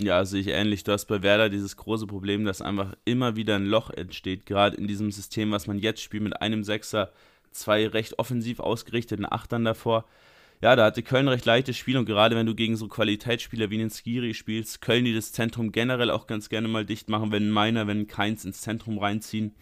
Ja, 0.00 0.24
sehe 0.24 0.40
ich 0.40 0.48
ähnlich. 0.48 0.84
Du 0.84 0.92
hast 0.92 1.06
bei 1.06 1.22
Werder 1.22 1.48
dieses 1.48 1.76
große 1.76 2.06
Problem, 2.06 2.44
dass 2.44 2.62
einfach 2.62 2.96
immer 3.04 3.36
wieder 3.36 3.56
ein 3.56 3.66
Loch 3.66 3.90
entsteht, 3.90 4.46
gerade 4.46 4.76
in 4.76 4.86
diesem 4.86 5.10
System, 5.10 5.50
was 5.52 5.66
man 5.66 5.78
jetzt 5.78 6.00
spielt, 6.00 6.22
mit 6.22 6.40
einem 6.40 6.64
Sechser, 6.64 7.12
zwei 7.50 7.86
recht 7.86 8.18
offensiv 8.18 8.60
ausgerichteten 8.60 9.30
Achtern 9.30 9.64
davor. 9.64 10.06
Ja, 10.62 10.76
da 10.76 10.84
hatte 10.84 11.02
Köln 11.02 11.26
recht 11.26 11.44
leichtes 11.44 11.76
Spiel 11.76 11.96
und 11.96 12.06
gerade 12.06 12.36
wenn 12.36 12.46
du 12.46 12.54
gegen 12.54 12.76
so 12.76 12.86
Qualitätsspieler 12.86 13.70
wie 13.70 13.78
den 13.78 13.90
Skiri 13.90 14.32
spielst, 14.32 14.80
Köln, 14.80 15.04
die 15.04 15.12
das 15.12 15.32
Zentrum 15.32 15.72
generell 15.72 16.08
auch 16.08 16.28
ganz 16.28 16.48
gerne 16.48 16.68
mal 16.68 16.86
dicht 16.86 17.08
machen, 17.08 17.32
wenn 17.32 17.50
Meiner, 17.50 17.88
wenn 17.88 18.06
Keins 18.06 18.44
ins 18.44 18.60
Zentrum 18.60 18.98
reinziehen, 18.98 19.56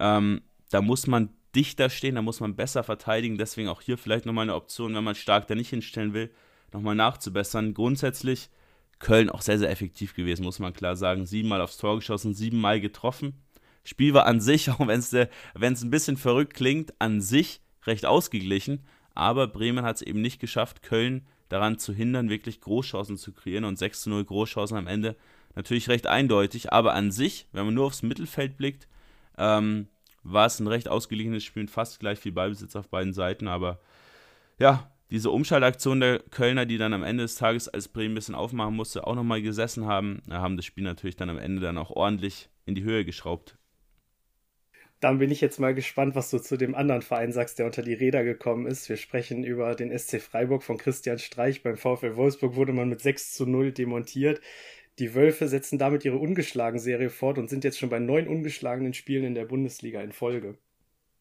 ähm, 0.00 0.40
da 0.70 0.80
muss 0.80 1.06
man 1.06 1.28
dichter 1.54 1.90
stehen, 1.90 2.14
da 2.14 2.22
muss 2.22 2.40
man 2.40 2.56
besser 2.56 2.82
verteidigen. 2.82 3.36
Deswegen 3.36 3.68
auch 3.68 3.82
hier 3.82 3.98
vielleicht 3.98 4.24
nochmal 4.24 4.44
eine 4.44 4.54
Option, 4.54 4.94
wenn 4.94 5.04
man 5.04 5.14
stark 5.14 5.48
da 5.48 5.54
nicht 5.54 5.68
hinstellen 5.68 6.14
will, 6.14 6.30
nochmal 6.72 6.94
nachzubessern. 6.94 7.74
Grundsätzlich 7.74 8.48
Köln 9.00 9.28
auch 9.28 9.42
sehr, 9.42 9.58
sehr 9.58 9.68
effektiv 9.68 10.14
gewesen, 10.14 10.44
muss 10.44 10.60
man 10.60 10.72
klar 10.72 10.96
sagen. 10.96 11.26
Siebenmal 11.26 11.60
aufs 11.60 11.76
Tor 11.76 11.96
geschossen, 11.96 12.32
siebenmal 12.32 12.80
getroffen. 12.80 13.34
Spiel 13.84 14.14
war 14.14 14.24
an 14.24 14.40
sich, 14.40 14.70
auch 14.70 14.78
wenn 14.78 15.00
es 15.00 15.12
ein 15.12 15.90
bisschen 15.90 16.16
verrückt 16.16 16.54
klingt, 16.54 16.94
an 17.00 17.20
sich 17.20 17.60
recht 17.84 18.06
ausgeglichen. 18.06 18.86
Aber 19.14 19.46
Bremen 19.46 19.84
hat 19.84 19.96
es 19.96 20.02
eben 20.02 20.20
nicht 20.20 20.40
geschafft, 20.40 20.82
Köln 20.82 21.26
daran 21.48 21.78
zu 21.78 21.92
hindern, 21.92 22.30
wirklich 22.30 22.60
Großchancen 22.60 23.16
zu 23.16 23.32
kreieren. 23.32 23.64
Und 23.64 23.78
6 23.78 24.02
zu 24.02 24.10
0 24.10 24.24
Großchancen 24.24 24.76
am 24.76 24.86
Ende 24.86 25.16
natürlich 25.54 25.88
recht 25.88 26.06
eindeutig. 26.06 26.72
Aber 26.72 26.94
an 26.94 27.12
sich, 27.12 27.46
wenn 27.52 27.66
man 27.66 27.74
nur 27.74 27.86
aufs 27.86 28.02
Mittelfeld 28.02 28.56
blickt, 28.56 28.88
ähm, 29.36 29.88
war 30.22 30.46
es 30.46 30.60
ein 30.60 30.66
recht 30.66 30.88
ausgeglichenes 30.88 31.44
Spiel, 31.44 31.66
fast 31.68 32.00
gleich 32.00 32.18
viel 32.18 32.32
Ballbesitz 32.32 32.76
auf 32.76 32.88
beiden 32.88 33.12
Seiten. 33.12 33.48
Aber 33.48 33.80
ja, 34.58 34.90
diese 35.10 35.30
Umschaltaktion 35.30 36.00
der 36.00 36.20
Kölner, 36.20 36.64
die 36.64 36.78
dann 36.78 36.94
am 36.94 37.02
Ende 37.02 37.24
des 37.24 37.34
Tages, 37.34 37.68
als 37.68 37.88
Bremen 37.88 38.12
ein 38.12 38.14
bisschen 38.14 38.34
aufmachen 38.34 38.74
musste, 38.74 39.06
auch 39.06 39.14
nochmal 39.14 39.42
gesessen 39.42 39.86
haben, 39.86 40.22
haben 40.30 40.56
das 40.56 40.64
Spiel 40.64 40.84
natürlich 40.84 41.16
dann 41.16 41.28
am 41.28 41.38
Ende 41.38 41.60
dann 41.60 41.76
auch 41.76 41.90
ordentlich 41.90 42.48
in 42.64 42.74
die 42.74 42.82
Höhe 42.82 43.04
geschraubt. 43.04 43.58
Dann 45.02 45.18
bin 45.18 45.32
ich 45.32 45.40
jetzt 45.40 45.58
mal 45.58 45.74
gespannt, 45.74 46.14
was 46.14 46.30
du 46.30 46.38
zu 46.38 46.56
dem 46.56 46.76
anderen 46.76 47.02
Verein 47.02 47.32
sagst, 47.32 47.58
der 47.58 47.66
unter 47.66 47.82
die 47.82 47.92
Räder 47.92 48.22
gekommen 48.22 48.66
ist. 48.66 48.88
Wir 48.88 48.96
sprechen 48.96 49.42
über 49.42 49.74
den 49.74 49.90
SC 49.98 50.22
Freiburg 50.22 50.62
von 50.62 50.78
Christian 50.78 51.18
Streich. 51.18 51.64
Beim 51.64 51.76
VfL 51.76 52.14
Wolfsburg 52.14 52.54
wurde 52.54 52.72
man 52.72 52.88
mit 52.88 53.00
6 53.00 53.32
zu 53.32 53.44
0 53.44 53.72
demontiert. 53.72 54.40
Die 55.00 55.12
Wölfe 55.16 55.48
setzen 55.48 55.76
damit 55.76 56.04
ihre 56.04 56.18
ungeschlagen 56.18 56.78
Serie 56.78 57.10
fort 57.10 57.38
und 57.38 57.50
sind 57.50 57.64
jetzt 57.64 57.80
schon 57.80 57.88
bei 57.88 57.98
neun 57.98 58.28
ungeschlagenen 58.28 58.94
Spielen 58.94 59.24
in 59.24 59.34
der 59.34 59.44
Bundesliga 59.44 60.00
in 60.02 60.12
Folge. 60.12 60.56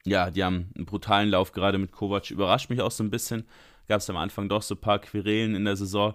Ja, 0.06 0.30
die 0.30 0.44
haben 0.44 0.70
einen 0.76 0.86
brutalen 0.86 1.30
Lauf 1.30 1.52
gerade 1.52 1.80
mit 1.80 1.92
Kovac. 1.92 2.30
Überrascht 2.30 2.70
mich 2.70 2.82
auch 2.82 2.92
so 2.92 3.04
ein 3.04 3.10
bisschen. 3.10 3.48
Gab 3.88 4.02
es 4.02 4.10
am 4.12 4.18
Anfang 4.18 4.48
doch 4.48 4.62
so 4.62 4.76
ein 4.76 4.82
paar 4.82 5.00
Querelen 5.00 5.56
in 5.56 5.66
der 5.66 5.76
Saison. 5.76 6.14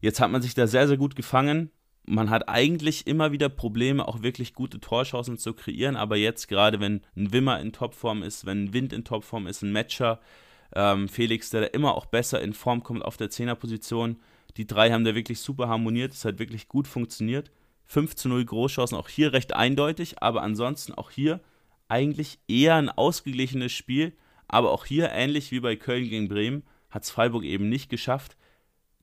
Jetzt 0.00 0.18
hat 0.18 0.30
man 0.30 0.40
sich 0.40 0.54
da 0.54 0.66
sehr, 0.66 0.88
sehr 0.88 0.96
gut 0.96 1.14
gefangen 1.14 1.70
man 2.04 2.30
hat 2.30 2.48
eigentlich 2.48 3.06
immer 3.06 3.32
wieder 3.32 3.48
Probleme, 3.48 4.06
auch 4.06 4.22
wirklich 4.22 4.54
gute 4.54 4.80
Torchancen 4.80 5.38
zu 5.38 5.54
kreieren, 5.54 5.96
aber 5.96 6.16
jetzt 6.16 6.48
gerade, 6.48 6.80
wenn 6.80 7.02
ein 7.16 7.32
Wimmer 7.32 7.60
in 7.60 7.72
Topform 7.72 8.22
ist, 8.22 8.44
wenn 8.44 8.64
ein 8.64 8.72
Wind 8.72 8.92
in 8.92 9.04
Topform 9.04 9.46
ist, 9.46 9.62
ein 9.62 9.72
Matcher, 9.72 10.20
ähm, 10.74 11.08
Felix, 11.08 11.50
der 11.50 11.62
da 11.62 11.66
immer 11.68 11.94
auch 11.94 12.06
besser 12.06 12.40
in 12.40 12.54
Form 12.54 12.82
kommt 12.82 13.04
auf 13.04 13.16
der 13.16 13.30
Zehnerposition, 13.30 14.16
die 14.56 14.66
drei 14.66 14.90
haben 14.90 15.04
da 15.04 15.14
wirklich 15.14 15.40
super 15.40 15.68
harmoniert, 15.68 16.12
es 16.12 16.24
hat 16.24 16.38
wirklich 16.38 16.68
gut 16.68 16.86
funktioniert. 16.86 17.50
5 17.84 18.14
zu 18.14 18.28
0 18.28 18.44
Großchancen, 18.44 18.96
auch 18.96 19.08
hier 19.08 19.32
recht 19.32 19.54
eindeutig, 19.54 20.22
aber 20.22 20.42
ansonsten 20.42 20.94
auch 20.94 21.10
hier 21.10 21.40
eigentlich 21.88 22.38
eher 22.48 22.76
ein 22.76 22.88
ausgeglichenes 22.88 23.72
Spiel, 23.72 24.12
aber 24.48 24.70
auch 24.70 24.86
hier 24.86 25.10
ähnlich 25.10 25.50
wie 25.50 25.60
bei 25.60 25.76
Köln 25.76 26.08
gegen 26.08 26.28
Bremen 26.28 26.62
hat 26.90 27.04
es 27.04 27.10
Freiburg 27.10 27.44
eben 27.44 27.68
nicht 27.68 27.90
geschafft, 27.90 28.36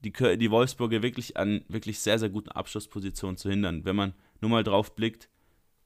die, 0.04 0.12
die 0.12 0.52
Wolfsburger 0.52 1.02
wirklich 1.02 1.38
an 1.38 1.64
wirklich 1.68 2.00
sehr, 2.00 2.20
sehr 2.20 2.30
guten 2.30 2.50
Abschlusspositionen 2.50 3.38
zu 3.38 3.50
hindern. 3.50 3.86
Wenn 3.86 3.96
man 3.96 4.14
nur 4.42 4.50
mal 4.50 4.64
drauf 4.64 4.96
blickt, 4.96 5.30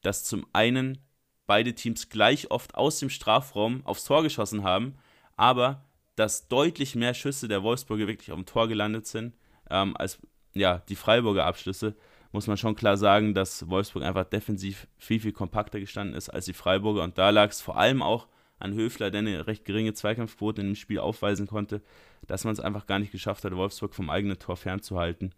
dass 0.02 0.24
zum 0.24 0.46
einen 0.54 1.00
beide 1.46 1.74
Teams 1.74 2.10
gleich 2.10 2.52
oft 2.52 2.76
aus 2.76 3.00
dem 3.00 3.10
Strafraum 3.10 3.86
aufs 3.86 4.06
Tor 4.06 4.24
geschossen 4.24 4.64
haben, 4.64 4.96
aber 5.36 5.86
dass 6.16 6.48
deutlich 6.48 6.96
mehr 6.96 7.14
Schüsse 7.14 7.48
der 7.48 7.64
Wolfsburger 7.64 8.08
wirklich 8.08 8.32
auf 8.32 8.38
dem 8.38 8.46
Tor 8.46 8.68
gelandet 8.68 9.08
sind, 9.08 9.36
ähm, 9.70 9.98
als 9.98 10.20
ja, 10.54 10.80
die 10.90 10.96
Freiburger 10.96 11.46
Abschlüsse, 11.46 11.96
muss 12.32 12.48
man 12.48 12.58
schon 12.58 12.76
klar 12.76 12.98
sagen, 12.98 13.34
dass 13.34 13.70
Wolfsburg 13.70 14.04
einfach 14.04 14.26
defensiv 14.26 14.88
viel, 14.98 15.20
viel 15.20 15.32
kompakter 15.32 15.80
gestanden 15.80 16.16
ist 16.16 16.30
als 16.30 16.46
die 16.46 16.54
Freiburger. 16.54 17.04
Und 17.04 17.18
da 17.18 17.30
lag 17.30 17.50
es 17.50 17.62
vor 17.62 17.78
allem 17.78 18.02
auch 18.02 18.28
an 18.64 18.74
Höfler, 18.74 19.12
der 19.12 19.20
eine 19.20 19.48
recht 19.48 19.66
geringe 19.66 19.94
Zweikampfquote 19.94 20.62
in 20.62 20.68
dem 20.68 20.76
Spiel 20.76 21.00
aufweisen 21.00 21.48
konnte, 21.48 21.82
dass 22.28 22.46
man 22.46 22.54
es 22.54 22.60
einfach 22.60 22.86
gar 22.86 23.00
nicht 23.00 23.12
geschafft 23.12 23.44
hat, 23.44 23.56
Wolfsburg 23.56 23.94
vom 23.94 24.10
eigenen 24.10 24.40
Tor 24.40 24.56
fernzuhalten. 24.56 25.34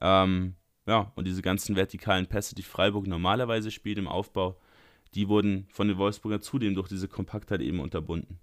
Ähm, 0.00 0.54
ja, 0.86 1.12
und 1.14 1.26
diese 1.26 1.42
ganzen 1.42 1.76
vertikalen 1.76 2.26
Pässe, 2.26 2.54
die 2.54 2.62
Freiburg 2.62 3.06
normalerweise 3.06 3.70
spielt 3.70 3.98
im 3.98 4.08
Aufbau, 4.08 4.60
die 5.14 5.28
wurden 5.28 5.66
von 5.70 5.88
den 5.88 5.98
Wolfsburgern 5.98 6.42
zudem 6.42 6.74
durch 6.74 6.88
diese 6.88 7.08
Kompaktheit 7.08 7.60
eben 7.60 7.80
unterbunden. 7.80 8.38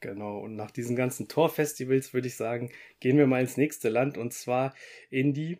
Genau, 0.00 0.38
und 0.38 0.56
nach 0.56 0.70
diesen 0.70 0.96
ganzen 0.96 1.28
Torfestivals 1.28 2.14
würde 2.14 2.28
ich 2.28 2.36
sagen, 2.36 2.70
gehen 3.00 3.18
wir 3.18 3.26
mal 3.26 3.42
ins 3.42 3.58
nächste 3.58 3.90
Land 3.90 4.16
und 4.16 4.32
zwar 4.32 4.74
in 5.10 5.34
die 5.34 5.58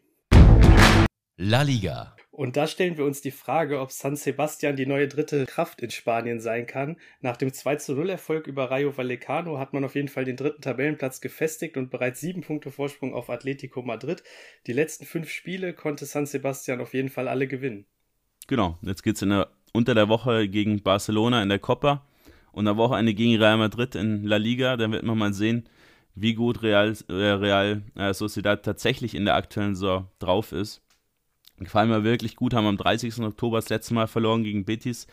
La 1.42 1.62
Liga. 1.62 2.14
Und 2.32 2.58
da 2.58 2.66
stellen 2.66 2.98
wir 2.98 3.06
uns 3.06 3.22
die 3.22 3.30
Frage, 3.30 3.80
ob 3.80 3.92
San 3.92 4.14
Sebastian 4.14 4.76
die 4.76 4.84
neue 4.84 5.08
dritte 5.08 5.46
Kraft 5.46 5.80
in 5.80 5.90
Spanien 5.90 6.38
sein 6.38 6.66
kann. 6.66 6.98
Nach 7.22 7.38
dem 7.38 7.50
2 7.50 7.78
0 7.94 8.10
Erfolg 8.10 8.46
über 8.46 8.70
Rayo 8.70 8.94
Vallecano 8.94 9.58
hat 9.58 9.72
man 9.72 9.82
auf 9.82 9.94
jeden 9.94 10.08
Fall 10.08 10.26
den 10.26 10.36
dritten 10.36 10.60
Tabellenplatz 10.60 11.22
gefestigt 11.22 11.78
und 11.78 11.90
bereits 11.90 12.20
sieben 12.20 12.42
Punkte 12.42 12.70
Vorsprung 12.70 13.14
auf 13.14 13.30
Atletico 13.30 13.80
Madrid. 13.80 14.22
Die 14.66 14.74
letzten 14.74 15.06
fünf 15.06 15.30
Spiele 15.30 15.72
konnte 15.72 16.04
San 16.04 16.26
Sebastian 16.26 16.82
auf 16.82 16.92
jeden 16.92 17.08
Fall 17.08 17.26
alle 17.26 17.46
gewinnen. 17.46 17.86
Genau, 18.46 18.76
jetzt 18.82 19.02
geht 19.02 19.16
es 19.16 19.46
unter 19.72 19.94
der 19.94 20.10
Woche 20.10 20.46
gegen 20.46 20.82
Barcelona 20.82 21.42
in 21.42 21.48
der 21.48 21.58
Copa 21.58 22.06
und 22.52 22.68
am 22.68 22.76
Wochenende 22.76 23.14
gegen 23.14 23.40
Real 23.42 23.56
Madrid 23.56 23.94
in 23.94 24.24
La 24.24 24.36
Liga. 24.36 24.76
Dann 24.76 24.92
wird 24.92 25.04
man 25.04 25.16
mal 25.16 25.32
sehen, 25.32 25.66
wie 26.14 26.34
gut 26.34 26.62
Real, 26.62 26.94
äh, 27.08 27.12
Real 27.12 27.80
äh, 27.96 28.12
Sociedad 28.12 28.62
tatsächlich 28.62 29.14
in 29.14 29.24
der 29.24 29.36
aktuellen 29.36 29.74
Saison 29.74 30.06
drauf 30.18 30.52
ist. 30.52 30.82
Gefallen 31.60 31.90
mir 31.90 32.04
wirklich 32.04 32.36
gut, 32.36 32.54
haben 32.54 32.66
am 32.66 32.76
30. 32.76 33.20
Oktober 33.20 33.58
das 33.58 33.68
letzte 33.68 33.94
Mal 33.94 34.06
verloren 34.06 34.44
gegen 34.44 34.64
Betis. 34.64 35.06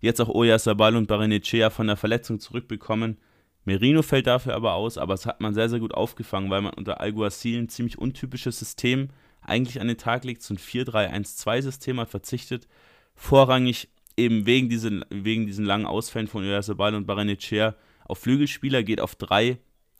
Jetzt 0.00 0.20
auch 0.20 0.28
Oyarzabal 0.28 0.96
und 0.96 1.08
Barenechea 1.08 1.70
von 1.70 1.86
der 1.86 1.96
Verletzung 1.96 2.38
zurückbekommen. 2.38 3.16
Merino 3.64 4.02
fällt 4.02 4.26
dafür 4.26 4.54
aber 4.54 4.74
aus, 4.74 4.98
aber 4.98 5.14
es 5.14 5.24
hat 5.24 5.40
man 5.40 5.54
sehr, 5.54 5.70
sehr 5.70 5.80
gut 5.80 5.94
aufgefangen, 5.94 6.50
weil 6.50 6.60
man 6.60 6.74
unter 6.74 7.00
Alguacil 7.00 7.58
ein 7.58 7.70
ziemlich 7.70 7.96
untypisches 7.96 8.58
System 8.58 9.08
eigentlich 9.40 9.80
an 9.80 9.88
den 9.88 9.96
Tag 9.96 10.24
legt. 10.24 10.42
So 10.42 10.52
ein 10.54 10.58
4-3-1-2-System 10.58 11.98
hat 12.00 12.10
verzichtet. 12.10 12.68
Vorrangig 13.14 13.88
eben 14.16 14.46
wegen 14.46 14.68
diesen, 14.68 15.04
wegen 15.08 15.46
diesen 15.46 15.64
langen 15.64 15.86
Ausfällen 15.86 16.28
von 16.28 16.44
Oyarzabal 16.44 16.94
und 16.94 17.06
Barenechea 17.06 17.74
auf 18.04 18.18
Flügelspieler, 18.18 18.82
geht 18.82 19.00
auf 19.00 19.14
drei, 19.14 19.58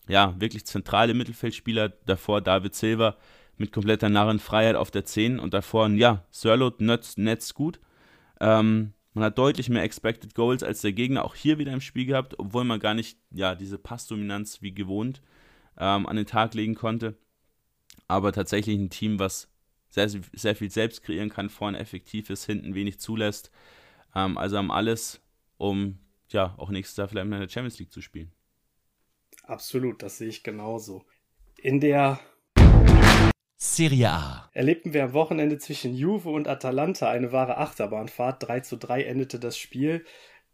ja, 0.08 0.38
wirklich 0.38 0.66
zentrale 0.66 1.14
Mittelfeldspieler. 1.14 1.88
Davor 2.04 2.42
David 2.42 2.75
Silva, 2.75 3.16
mit 3.56 3.73
kompletter 3.73 4.08
Narrenfreiheit 4.08 4.76
auf 4.76 4.90
der 4.90 5.04
10 5.04 5.38
und 5.38 5.54
davor, 5.54 5.88
ja, 5.90 6.25
Sirlot 6.30 6.80
netzt, 6.80 7.18
netzt 7.18 7.54
gut. 7.54 7.80
Ähm, 8.40 8.92
man 9.12 9.25
hat 9.25 9.38
deutlich 9.38 9.68
mehr 9.68 9.84
Expected 9.84 10.34
Goals 10.34 10.62
als 10.64 10.80
der 10.80 10.92
Gegner 10.92 11.25
auch 11.25 11.37
hier 11.37 11.58
wieder 11.58 11.73
im 11.73 11.80
Spiel 11.80 12.06
gehabt, 12.06 12.38
obwohl 12.38 12.64
man 12.64 12.80
gar 12.80 12.94
nicht 12.94 13.18
ja, 13.30 13.54
diese 13.54 13.78
Passdominanz 13.78 14.61
wie 14.61 14.75
gewohnt 14.75 15.23
ähm, 15.78 16.06
an 16.06 16.16
den 16.16 16.26
Tag 16.26 16.54
legen 16.54 16.75
konnte. 16.75 17.16
Aber 18.08 18.32
tatsächlich 18.32 18.76
ein 18.76 18.90
Team, 18.90 19.18
was 19.18 19.49
sehr, 19.88 20.08
sehr 20.08 20.56
viel 20.56 20.70
selbst 20.70 21.02
kreieren 21.02 21.30
kann, 21.30 21.49
vorne 21.49 21.78
effektiv 21.78 22.28
ist, 22.28 22.44
hinten 22.44 22.75
wenig 22.75 22.99
zulässt. 22.99 23.52
Ähm, 24.14 24.37
also 24.37 24.58
haben 24.58 24.73
alles, 24.73 25.20
um 25.58 26.00
ja 26.30 26.54
auch 26.58 26.70
nächstes 26.70 26.96
Jahr 26.96 27.08
vielleicht 27.08 27.25
in 27.25 27.30
der 27.30 27.49
Champions 27.49 27.78
League 27.78 27.92
zu 27.92 28.02
spielen. 28.02 28.32
Absolut, 29.44 30.02
das 30.02 30.18
sehe 30.18 30.28
ich 30.28 30.42
genauso. 30.42 31.04
In 31.56 31.80
der 31.80 32.18
Serie 33.64 34.11
A. 34.11 34.50
Erlebten 34.52 34.92
wir 34.92 35.02
am 35.04 35.14
Wochenende 35.14 35.56
zwischen 35.56 35.94
Juve 35.94 36.28
und 36.28 36.49
Atalanta 36.49 37.09
eine 37.11 37.33
wahre 37.33 37.56
Achterbahnfahrt. 37.56 38.47
3 38.47 38.61
zu 38.61 38.76
3 38.76 39.04
endete 39.04 39.40
das 39.40 39.56
Spiel. 39.56 40.04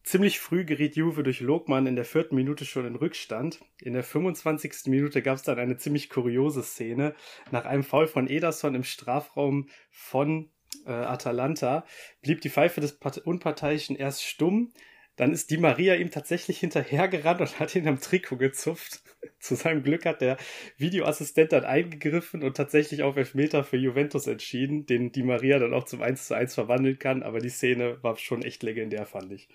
Ziemlich 0.05 0.39
früh 0.39 0.65
geriet 0.65 0.95
Juve 0.95 1.25
durch 1.25 1.41
Lokmann 1.41 1.89
in 1.89 1.97
der 1.97 2.05
vierten 2.05 2.37
Minute 2.37 2.65
schon 2.65 2.87
in 2.87 2.95
Rückstand. 2.95 3.61
In 3.83 3.95
der 3.95 4.05
25. 4.05 4.87
Minute 4.87 5.23
gab 5.23 5.37
es 5.37 5.43
dann 5.43 5.59
eine 5.59 5.77
ziemlich 5.77 6.09
kuriose 6.09 6.63
Szene. 6.63 7.15
Nach 7.51 7.67
einem 7.67 7.83
Foul 7.83 8.07
von 8.07 8.29
Ederson 8.29 8.77
im 8.77 8.85
Strafraum 8.85 9.69
von 9.91 10.49
äh, 10.87 10.93
Atalanta 10.93 11.85
blieb 12.23 12.41
die 12.41 12.49
Pfeife 12.49 12.81
des 12.81 12.93
Unparteiischen 13.25 13.97
erst 13.97 14.25
stumm. 14.25 14.73
Dann 15.21 15.33
ist 15.33 15.51
Di 15.51 15.59
Maria 15.59 15.97
ihm 15.97 16.11
tatsächlich 16.11 16.61
hinterhergerannt 16.61 17.43
und 17.43 17.61
hat 17.61 17.77
ihn 17.77 17.87
am 17.87 18.01
Trikot 18.01 18.39
gezupft. 18.39 19.03
Zu 19.39 19.55
seinem 19.55 19.83
Glück 19.83 20.07
hat 20.07 20.23
der 20.23 20.39
Videoassistent 20.79 21.53
dann 21.53 21.65
eingegriffen 21.65 22.43
und 22.43 22.57
tatsächlich 22.57 23.03
auf 23.03 23.19
Elfmeter 23.19 23.63
für 23.63 23.77
Juventus 23.77 24.27
entschieden, 24.27 24.87
den 24.87 25.13
Di 25.13 25.23
Maria 25.23 25.59
dann 25.59 25.75
auch 25.75 25.85
zum 25.85 26.01
1 26.01 26.27
zu 26.27 26.35
1 26.35 26.55
verwandeln 26.55 26.99
kann. 26.99 27.23
Aber 27.23 27.41
die 27.41 27.51
Szene 27.51 27.99
war 28.03 28.17
schon 28.17 28.41
echt 28.41 28.63
legendär, 28.63 29.05
fand 29.05 29.31
ich. 29.31 29.51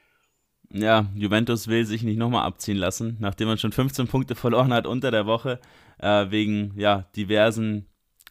Ja, 0.72 1.10
Juventus 1.16 1.68
will 1.68 1.84
sich 1.84 2.04
nicht 2.04 2.18
nochmal 2.20 2.46
abziehen 2.46 2.78
lassen, 2.78 3.18
nachdem 3.20 3.48
man 3.48 3.58
schon 3.58 3.72
15 3.72 4.06
Punkte 4.06 4.36
verloren 4.36 4.72
hat 4.72 4.86
unter 4.86 5.10
der 5.10 5.26
Woche, 5.26 5.60
äh, 5.98 6.30
wegen 6.30 6.74
ja, 6.78 7.10
diversen 7.16 7.88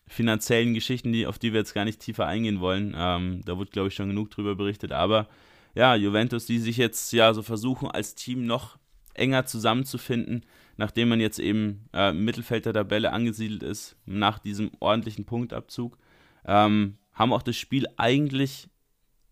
finanziellen 0.07 0.73
Geschichten, 0.73 1.13
die, 1.13 1.27
auf 1.27 1.41
die 1.41 1.53
wir 1.53 1.59
jetzt 1.59 1.75
gar 1.75 1.85
nicht 1.85 1.99
tiefer 1.99 2.29
eingehen 2.29 2.61
wollen. 2.61 2.95
Ähm, 2.97 3.41
da 3.45 3.57
wurde, 3.59 3.73
glaube 3.73 3.89
ich, 3.89 3.97
schon 3.97 4.11
genug 4.11 4.31
drüber 4.31 4.55
berichtet. 4.55 4.93
Aber 4.93 5.27
ja, 5.75 5.95
Juventus, 5.95 6.47
die 6.47 6.59
sich 6.59 6.77
jetzt 6.77 7.13
ja 7.13 7.35
so 7.35 7.43
versuchen, 7.43 7.91
als 7.91 8.15
Team 8.15 8.47
noch 8.47 8.79
enger 9.15 9.47
zusammenzufinden, 9.47 10.45
nachdem 10.77 11.09
man 11.09 11.21
jetzt 11.21 11.39
eben 11.39 11.89
äh, 11.93 12.11
im 12.11 12.25
Mittelfeld 12.25 12.67
der 12.67 12.75
Tabelle 12.75 13.13
angesiedelt 13.13 13.63
ist, 13.63 13.97
nach 14.07 14.39
diesem 14.39 14.71
ordentlichen 14.81 15.25
Punktabzug, 15.25 15.99
ähm, 16.47 16.99
haben 17.13 17.33
auch 17.33 17.43
das 17.43 17.57
Spiel 17.57 17.87
eigentlich 17.97 18.69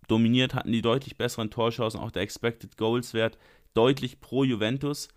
dominiert, 0.08 0.54
hatten 0.54 0.72
die 0.72 0.82
deutlich 0.82 1.16
besseren 1.16 1.50
Torchancen, 1.50 2.00
auch 2.00 2.10
der 2.10 2.22
Expected 2.22 2.76
Goals 2.76 3.14
Wert 3.14 3.38
deutlich 3.74 4.20
pro 4.20 4.44
Juventus. 4.44 5.08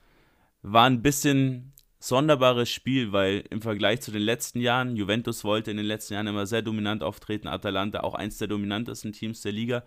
War 0.61 0.85
ein 0.85 1.01
bisschen 1.01 1.73
sonderbares 1.99 2.69
Spiel, 2.69 3.11
weil 3.11 3.43
im 3.49 3.61
Vergleich 3.61 4.01
zu 4.01 4.11
den 4.11 4.21
letzten 4.21 4.59
Jahren, 4.61 4.95
Juventus 4.95 5.43
wollte 5.43 5.71
in 5.71 5.77
den 5.77 5.85
letzten 5.85 6.13
Jahren 6.13 6.27
immer 6.27 6.45
sehr 6.45 6.61
dominant 6.61 7.03
auftreten, 7.03 7.47
Atalanta 7.47 8.01
auch 8.01 8.13
eins 8.13 8.37
der 8.37 8.47
dominantesten 8.47 9.11
Teams 9.11 9.41
der 9.41 9.51
Liga, 9.51 9.83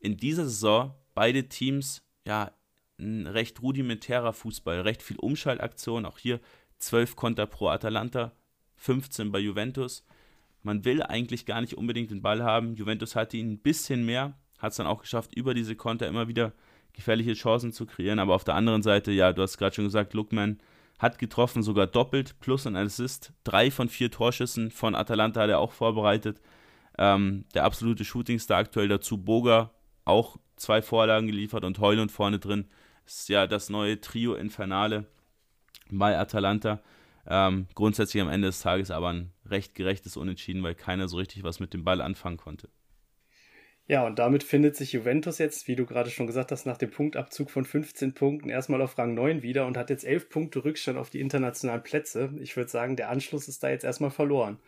in 0.00 0.16
dieser 0.16 0.44
Saison 0.44 0.94
beide 1.14 1.48
Teams 1.48 2.02
ja 2.26 2.50
ein 2.98 3.26
recht 3.26 3.62
rudimentärer 3.62 4.32
Fußball, 4.32 4.80
recht 4.80 5.02
viel 5.02 5.18
Umschaltaktion, 5.18 6.04
auch 6.04 6.18
hier 6.18 6.40
12 6.78 7.16
Konter 7.16 7.46
pro 7.46 7.68
Atalanta, 7.68 8.32
15 8.76 9.32
bei 9.32 9.38
Juventus. 9.38 10.04
Man 10.62 10.84
will 10.84 11.02
eigentlich 11.02 11.46
gar 11.46 11.60
nicht 11.60 11.74
unbedingt 11.74 12.10
den 12.10 12.22
Ball 12.22 12.42
haben. 12.42 12.74
Juventus 12.74 13.16
hatte 13.16 13.36
ihn 13.36 13.52
ein 13.52 13.58
bisschen 13.58 14.04
mehr, 14.04 14.34
hat 14.58 14.72
es 14.72 14.76
dann 14.76 14.86
auch 14.86 15.00
geschafft, 15.00 15.34
über 15.34 15.54
diese 15.54 15.76
Konter 15.76 16.06
immer 16.06 16.28
wieder 16.28 16.52
gefährliche 16.92 17.34
Chancen 17.34 17.72
zu 17.72 17.86
kreieren. 17.86 18.18
Aber 18.18 18.34
auf 18.34 18.44
der 18.44 18.54
anderen 18.54 18.82
Seite, 18.82 19.12
ja, 19.12 19.32
du 19.32 19.42
hast 19.42 19.56
gerade 19.56 19.74
schon 19.74 19.84
gesagt, 19.84 20.12
Lookman 20.12 20.58
hat 20.98 21.18
getroffen, 21.18 21.62
sogar 21.62 21.86
doppelt, 21.86 22.38
plus 22.40 22.66
ein 22.66 22.76
Assist. 22.76 23.32
Drei 23.44 23.70
von 23.70 23.88
vier 23.88 24.10
Torschüssen 24.10 24.70
von 24.70 24.94
Atalanta 24.94 25.42
hat 25.42 25.50
er 25.50 25.60
auch 25.60 25.72
vorbereitet. 25.72 26.40
Ähm, 26.98 27.46
der 27.54 27.64
absolute 27.64 28.04
Shootingstar 28.04 28.58
aktuell 28.58 28.88
dazu, 28.88 29.16
Boga 29.16 29.70
auch 30.10 30.36
zwei 30.56 30.82
Vorlagen 30.82 31.26
geliefert 31.26 31.64
und 31.64 31.78
Heulund 31.78 32.12
vorne 32.12 32.38
drin. 32.38 32.66
Das 33.04 33.20
ist 33.20 33.28
ja 33.28 33.46
das 33.46 33.70
neue 33.70 34.00
Trio 34.00 34.34
Infernale 34.34 35.06
bei 35.90 36.18
Atalanta. 36.18 36.80
Ähm, 37.26 37.66
grundsätzlich 37.74 38.22
am 38.22 38.28
Ende 38.28 38.48
des 38.48 38.60
Tages 38.60 38.90
aber 38.90 39.12
ein 39.12 39.32
recht 39.46 39.74
gerechtes 39.74 40.16
Unentschieden, 40.16 40.62
weil 40.62 40.74
keiner 40.74 41.08
so 41.08 41.16
richtig 41.16 41.42
was 41.42 41.60
mit 41.60 41.74
dem 41.74 41.84
Ball 41.84 42.00
anfangen 42.00 42.36
konnte. 42.36 42.68
Ja, 43.86 44.06
und 44.06 44.20
damit 44.20 44.44
findet 44.44 44.76
sich 44.76 44.92
Juventus 44.92 45.38
jetzt, 45.38 45.66
wie 45.66 45.74
du 45.74 45.84
gerade 45.84 46.10
schon 46.10 46.28
gesagt 46.28 46.52
hast, 46.52 46.64
nach 46.64 46.76
dem 46.76 46.92
Punktabzug 46.92 47.50
von 47.50 47.64
15 47.64 48.14
Punkten 48.14 48.48
erstmal 48.48 48.80
auf 48.82 48.96
Rang 48.96 49.14
9 49.14 49.42
wieder 49.42 49.66
und 49.66 49.76
hat 49.76 49.90
jetzt 49.90 50.04
11 50.04 50.28
Punkte 50.28 50.64
Rückstand 50.64 50.96
auf 50.96 51.10
die 51.10 51.20
internationalen 51.20 51.82
Plätze. 51.82 52.30
Ich 52.38 52.56
würde 52.56 52.70
sagen, 52.70 52.94
der 52.94 53.10
Anschluss 53.10 53.48
ist 53.48 53.64
da 53.64 53.70
jetzt 53.70 53.84
erstmal 53.84 54.12
verloren. 54.12 54.58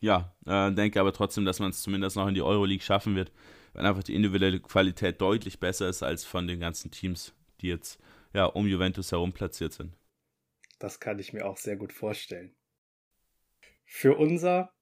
Ja, 0.00 0.34
äh, 0.46 0.70
denke 0.72 1.00
aber 1.00 1.14
trotzdem, 1.14 1.46
dass 1.46 1.58
man 1.58 1.70
es 1.70 1.82
zumindest 1.82 2.16
noch 2.16 2.28
in 2.28 2.34
die 2.34 2.42
Euroleague 2.42 2.84
schaffen 2.84 3.16
wird 3.16 3.32
weil 3.72 3.86
einfach 3.86 4.02
die 4.02 4.14
individuelle 4.14 4.60
Qualität 4.60 5.20
deutlich 5.20 5.60
besser 5.60 5.88
ist 5.88 6.02
als 6.02 6.24
von 6.24 6.46
den 6.46 6.60
ganzen 6.60 6.90
Teams, 6.90 7.34
die 7.60 7.68
jetzt 7.68 7.98
ja 8.32 8.44
um 8.44 8.66
Juventus 8.66 9.12
herum 9.12 9.32
platziert 9.32 9.72
sind. 9.72 9.92
Das 10.78 11.00
kann 11.00 11.18
ich 11.18 11.32
mir 11.32 11.46
auch 11.46 11.58
sehr 11.58 11.76
gut 11.76 11.92
vorstellen. 11.92 12.54
Für 13.84 14.16
unser 14.16 14.72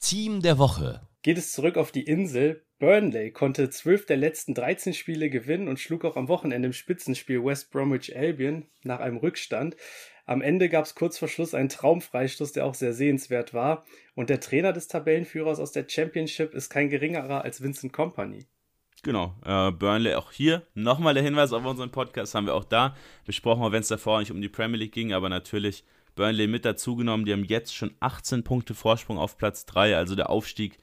Team 0.00 0.40
der 0.40 0.58
Woche 0.58 1.06
geht 1.22 1.38
es 1.38 1.52
zurück 1.52 1.76
auf 1.76 1.92
die 1.92 2.04
Insel. 2.04 2.64
Burnley 2.78 3.30
konnte 3.30 3.70
zwölf 3.70 4.06
der 4.06 4.16
letzten 4.16 4.54
13 4.54 4.92
Spiele 4.92 5.30
gewinnen 5.30 5.68
und 5.68 5.78
schlug 5.78 6.04
auch 6.04 6.16
am 6.16 6.26
Wochenende 6.26 6.66
im 6.66 6.72
Spitzenspiel 6.72 7.44
West 7.44 7.70
Bromwich 7.70 8.16
Albion 8.16 8.66
nach 8.82 8.98
einem 8.98 9.18
Rückstand. 9.18 9.76
Am 10.24 10.40
Ende 10.40 10.68
gab 10.68 10.84
es 10.84 10.94
kurz 10.94 11.18
vor 11.18 11.28
Schluss 11.28 11.54
einen 11.54 11.68
Traumfreistoß, 11.68 12.52
der 12.52 12.66
auch 12.66 12.74
sehr 12.74 12.92
sehenswert 12.92 13.54
war. 13.54 13.84
Und 14.14 14.30
der 14.30 14.40
Trainer 14.40 14.72
des 14.72 14.88
Tabellenführers 14.88 15.58
aus 15.58 15.72
der 15.72 15.86
Championship 15.88 16.54
ist 16.54 16.70
kein 16.70 16.90
geringerer 16.90 17.42
als 17.42 17.62
Vincent 17.62 17.92
Company. 17.92 18.46
Genau, 19.02 19.34
äh, 19.44 19.72
Burnley 19.72 20.14
auch 20.14 20.30
hier. 20.30 20.62
Nochmal 20.74 21.14
der 21.14 21.24
Hinweis 21.24 21.52
auf 21.52 21.64
unseren 21.64 21.90
Podcast 21.90 22.36
haben 22.36 22.46
wir 22.46 22.54
auch 22.54 22.64
da 22.64 22.94
besprochen, 23.24 23.72
wenn 23.72 23.80
es 23.80 23.88
davor 23.88 24.20
nicht 24.20 24.30
um 24.30 24.40
die 24.40 24.48
Premier 24.48 24.78
League 24.78 24.92
ging, 24.92 25.12
aber 25.12 25.28
natürlich 25.28 25.84
Burnley 26.14 26.46
mit 26.46 26.64
dazugenommen. 26.64 27.26
Die 27.26 27.32
haben 27.32 27.44
jetzt 27.44 27.74
schon 27.74 27.94
18 27.98 28.44
Punkte 28.44 28.74
Vorsprung 28.74 29.18
auf 29.18 29.36
Platz 29.36 29.66
3, 29.66 29.96
also 29.96 30.14
der 30.14 30.30
Aufstieg 30.30 30.78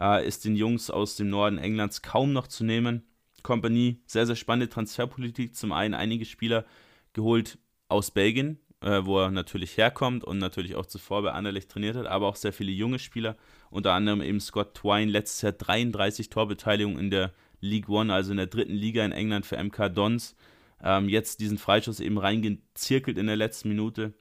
äh, 0.00 0.26
ist 0.26 0.44
den 0.44 0.56
Jungs 0.56 0.90
aus 0.90 1.14
dem 1.14 1.28
Norden 1.30 1.58
Englands 1.58 2.02
kaum 2.02 2.32
noch 2.32 2.48
zu 2.48 2.64
nehmen. 2.64 3.04
Company, 3.44 4.00
sehr, 4.04 4.26
sehr 4.26 4.36
spannende 4.36 4.68
Transferpolitik. 4.68 5.54
Zum 5.54 5.70
einen 5.70 5.94
einige 5.94 6.24
Spieler 6.24 6.64
geholt 7.12 7.58
aus 7.88 8.10
Belgien, 8.10 8.58
äh, 8.82 9.04
wo 9.04 9.20
er 9.20 9.30
natürlich 9.30 9.76
herkommt 9.76 10.24
und 10.24 10.38
natürlich 10.38 10.76
auch 10.76 10.86
zuvor 10.86 11.22
bei 11.22 11.32
Anderlecht 11.32 11.70
trainiert 11.70 11.96
hat, 11.96 12.06
aber 12.06 12.26
auch 12.26 12.36
sehr 12.36 12.52
viele 12.52 12.72
junge 12.72 12.98
Spieler, 12.98 13.36
unter 13.70 13.92
anderem 13.92 14.22
eben 14.22 14.40
Scott 14.40 14.74
Twine, 14.74 15.10
letztes 15.10 15.42
Jahr 15.42 15.52
33 15.52 16.30
Torbeteiligung 16.30 16.98
in 16.98 17.10
der 17.10 17.32
League 17.60 17.88
One, 17.88 18.12
also 18.12 18.30
in 18.30 18.38
der 18.38 18.46
dritten 18.46 18.74
Liga 18.74 19.04
in 19.04 19.12
England 19.12 19.46
für 19.46 19.62
MK 19.62 19.90
Dons. 19.90 20.34
Ähm, 20.82 21.08
jetzt 21.08 21.40
diesen 21.40 21.58
Freischuss 21.58 22.00
eben 22.00 22.18
reingezirkelt 22.18 23.18
in 23.18 23.26
der 23.26 23.36
letzten 23.36 23.68
Minute. 23.68 24.14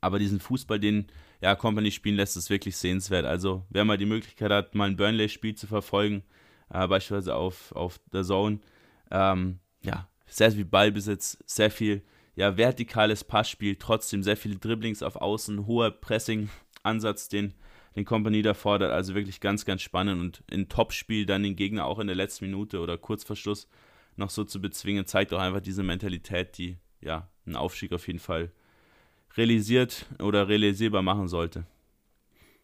Aber 0.00 0.18
diesen 0.18 0.40
Fußball, 0.40 0.80
den 0.80 1.06
ja, 1.40 1.54
Company 1.54 1.90
spielen 1.92 2.16
lässt, 2.16 2.36
ist 2.36 2.50
wirklich 2.50 2.76
sehenswert. 2.76 3.24
Also, 3.24 3.64
wer 3.70 3.84
mal 3.84 3.96
die 3.96 4.06
Möglichkeit 4.06 4.50
hat, 4.50 4.74
mal 4.74 4.88
ein 4.88 4.96
Burnley-Spiel 4.96 5.54
zu 5.54 5.66
verfolgen, 5.66 6.24
äh, 6.70 6.86
beispielsweise 6.86 7.36
auf, 7.36 7.72
auf 7.72 8.00
der 8.12 8.24
Zone, 8.24 8.58
ähm, 9.10 9.60
ja, 9.82 10.08
sehr 10.26 10.52
viel 10.52 10.64
Ballbesitz, 10.64 11.38
sehr 11.46 11.70
viel 11.70 12.02
ja, 12.38 12.56
vertikales 12.56 13.24
Passspiel, 13.24 13.74
trotzdem 13.74 14.22
sehr 14.22 14.36
viele 14.36 14.54
Dribblings 14.54 15.02
auf 15.02 15.16
Außen, 15.16 15.66
hoher 15.66 15.90
Pressing-Ansatz, 15.90 17.28
den, 17.28 17.52
den 17.96 18.04
Company 18.04 18.42
da 18.42 18.54
fordert. 18.54 18.92
Also 18.92 19.16
wirklich 19.16 19.40
ganz, 19.40 19.64
ganz 19.64 19.82
spannend 19.82 20.20
und 20.20 20.44
in 20.48 20.68
Topspiel 20.68 21.26
dann 21.26 21.42
den 21.42 21.56
Gegner 21.56 21.84
auch 21.84 21.98
in 21.98 22.06
der 22.06 22.14
letzten 22.14 22.44
Minute 22.44 22.78
oder 22.78 22.96
kurz 22.96 23.24
vor 23.24 23.34
Schluss 23.34 23.68
noch 24.14 24.30
so 24.30 24.44
zu 24.44 24.60
bezwingen, 24.60 25.04
zeigt 25.04 25.32
auch 25.34 25.40
einfach 25.40 25.60
diese 25.60 25.82
Mentalität, 25.82 26.56
die 26.58 26.76
ja 27.00 27.28
einen 27.44 27.56
Aufstieg 27.56 27.92
auf 27.92 28.06
jeden 28.06 28.20
Fall 28.20 28.52
realisiert 29.36 30.06
oder 30.22 30.46
realisierbar 30.46 31.02
machen 31.02 31.26
sollte. 31.26 31.66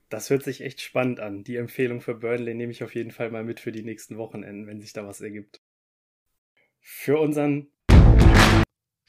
Das 0.09 0.31
hört 0.31 0.45
sich 0.45 0.61
echt 0.61 0.83
spannend 0.83 1.19
an. 1.19 1.43
Die 1.43 1.57
Empfehlung 1.57 2.01
für 2.01 2.15
Burnley 2.15 2.55
nehme 2.55 2.71
ich 2.71 2.85
auf 2.85 2.95
jeden 2.95 3.11
Fall 3.11 3.33
mal 3.33 3.43
mit 3.43 3.59
für 3.59 3.73
die 3.73 3.83
nächsten 3.83 4.19
Wochenenden, 4.19 4.69
wenn 4.69 4.81
sich 4.81 4.93
da 4.93 5.05
was 5.05 5.21
ergibt. 5.21 5.61
Für 6.81 7.19
unseren 7.19 7.73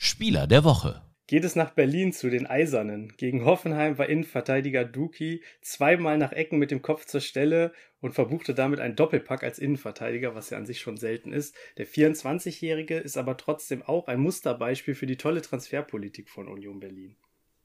Spieler 0.06 0.46
der 0.46 0.64
Woche 0.64 1.02
geht 1.26 1.44
es 1.44 1.56
nach 1.56 1.72
Berlin 1.72 2.14
zu 2.14 2.30
den 2.30 2.46
Eisernen. 2.46 3.14
Gegen 3.18 3.44
Hoffenheim 3.44 3.98
war 3.98 4.08
Innenverteidiger 4.08 4.86
Duki 4.86 5.42
zweimal 5.64 6.20
nach 6.20 6.32
Ecken 6.32 6.60
mit 6.60 6.70
dem 6.70 6.84
Kopf 6.84 7.06
zur 7.06 7.22
Stelle 7.22 7.74
und 8.02 8.14
verbuchte 8.14 8.54
damit 8.54 8.80
einen 8.80 8.96
Doppelpack 8.96 9.44
als 9.44 9.58
Innenverteidiger, 9.58 10.36
was 10.36 10.52
ja 10.52 10.60
an 10.60 10.68
sich 10.68 10.80
schon 10.80 10.98
selten 10.98 11.34
ist. 11.34 11.56
Der 11.80 11.88
24-Jährige 11.88 12.98
ist 12.98 13.18
aber 13.18 13.36
trotzdem 13.36 13.82
auch 13.82 14.08
ein 14.08 14.20
Musterbeispiel 14.20 14.94
für 14.94 15.08
die 15.08 15.18
tolle 15.18 15.42
Transferpolitik 15.42 16.30
von 16.30 16.48
Union 16.48 16.80
Berlin. 16.80 17.16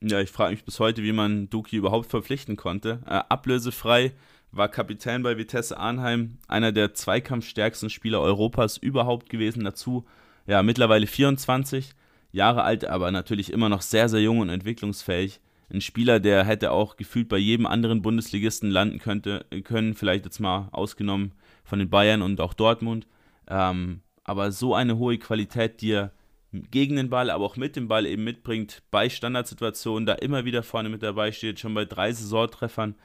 Ja, 0.01 0.19
ich 0.23 0.31
frage 0.31 0.53
mich 0.53 0.65
bis 0.65 0.81
heute, 0.81 1.03
wie 1.03 1.13
man 1.13 1.51
Duki 1.51 1.77
überhaupt 1.77 2.09
verpflichten 2.09 2.57
konnte. 2.57 3.03
Äh, 3.05 3.21
ablösefrei 3.29 4.13
war 4.51 4.71
Kapitän 4.71 5.23
bei 5.23 5.37
Vitesse 5.37 5.77
Arnheim, 5.77 6.39
einer 6.49 6.73
der 6.73 6.95
zweikampfstärksten 6.95 7.91
Spieler 7.91 8.23
Europas 8.23 8.79
überhaupt 8.79 9.29
gewesen. 9.29 9.65
Dazu 9.65 10.07
ja 10.47 10.63
mittlerweile 10.63 11.07
24 11.07 11.95
Jahre 12.33 12.63
alt, 12.63 12.85
aber 12.85 13.11
natürlich 13.11 13.53
immer 13.53 13.69
noch 13.69 13.83
sehr, 13.83 14.09
sehr 14.09 14.21
jung 14.21 14.39
und 14.39 14.49
entwicklungsfähig. 14.49 15.41
Ein 15.73 15.81
Spieler, 15.81 16.19
der 16.19 16.45
hätte 16.45 16.73
auch 16.73 16.97
gefühlt 16.97 17.29
bei 17.29 17.39
jedem 17.39 17.67
anderen 17.67 18.03
Bundesligisten 18.03 18.71
landen 18.71 18.99
könnte, 18.99 19.47
können, 19.63 19.95
vielleicht 19.95 20.25
jetzt 20.25 20.41
mal 20.41 20.69
ausgenommen 20.73 21.33
von 21.65 21.79
den 21.79 21.91
Bayern 21.91 22.23
und 22.23 22.41
auch 22.41 22.55
Dortmund. 22.55 23.07
Ähm, 23.49 24.01
aber 24.25 24.53
so 24.53 24.75
eine 24.75 24.99
hohe 24.99 25.19
Qualität, 25.19 25.81
die 25.81 25.93
er 25.93 26.13
gegen 26.53 26.97
den 26.97 27.11
Ball, 27.11 27.31
aber 27.31 27.45
auch 27.45 27.57
mit 27.57 27.77
dem 27.77 27.87
Ball 27.87 28.07
eben 28.07 28.25
mitbringt, 28.25 28.83
bei 28.91 29.09
Standardsituationen, 29.09 30.07
da 30.07 30.15
immer 30.15 30.45
wieder 30.45 30.63
vorne 30.63 30.89
mit 30.89 31.03
dabei 31.03 31.31
steht, 31.31 31.61
schon 31.61 31.75
bei 31.75 31.85
drei 31.85 32.13
Saisontreffern. 32.13 32.97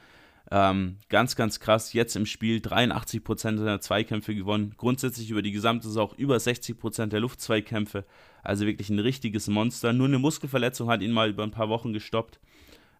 Ähm, 0.50 0.98
ganz, 1.08 1.34
ganz 1.34 1.58
krass. 1.58 1.92
Jetzt 1.92 2.14
im 2.14 2.26
Spiel 2.26 2.58
83% 2.58 3.58
seiner 3.58 3.80
Zweikämpfe 3.80 4.34
gewonnen. 4.34 4.74
Grundsätzlich 4.76 5.30
über 5.30 5.42
die 5.42 5.52
gesamte 5.52 5.88
Saison 5.88 6.12
über 6.16 6.36
60% 6.36 7.06
der 7.06 7.20
Luftzweikämpfe. 7.20 8.04
Also 8.42 8.66
wirklich 8.66 8.90
ein 8.90 9.00
richtiges 9.00 9.48
Monster. 9.48 9.92
Nur 9.92 10.06
eine 10.06 10.18
Muskelverletzung 10.18 10.88
hat 10.88 11.02
ihn 11.02 11.12
mal 11.12 11.30
über 11.30 11.42
ein 11.42 11.50
paar 11.50 11.68
Wochen 11.68 11.92
gestoppt. 11.92 12.38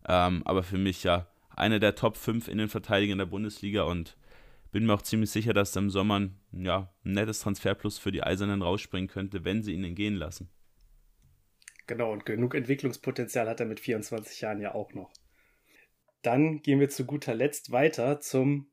Ähm, 0.08 0.42
aber 0.44 0.62
für 0.62 0.78
mich 0.78 1.04
ja 1.04 1.26
einer 1.54 1.78
der 1.78 1.94
Top 1.94 2.16
5 2.16 2.48
Innenverteidiger 2.48 3.12
in 3.12 3.18
der 3.18 3.26
Bundesliga 3.26 3.82
und 3.82 4.16
bin 4.72 4.84
mir 4.84 4.94
auch 4.94 5.02
ziemlich 5.02 5.30
sicher, 5.30 5.54
dass 5.54 5.74
im 5.76 5.90
Sommer 5.90 6.28
ja, 6.52 6.92
ein 7.04 7.12
nettes 7.12 7.40
Transferplus 7.40 7.98
für 7.98 8.12
die 8.12 8.22
Eisernen 8.22 8.62
rausspringen 8.62 9.08
könnte, 9.08 9.44
wenn 9.44 9.62
sie 9.62 9.72
ihn 9.72 9.94
gehen 9.94 10.16
lassen. 10.16 10.50
Genau, 11.86 12.12
und 12.12 12.26
genug 12.26 12.54
Entwicklungspotenzial 12.54 13.48
hat 13.48 13.60
er 13.60 13.66
mit 13.66 13.80
24 13.80 14.40
Jahren 14.40 14.60
ja 14.60 14.74
auch 14.74 14.92
noch. 14.92 15.10
Dann 16.26 16.60
gehen 16.60 16.80
wir 16.80 16.88
zu 16.88 17.04
guter 17.04 17.36
Letzt 17.36 17.70
weiter 17.70 18.18
zum 18.18 18.66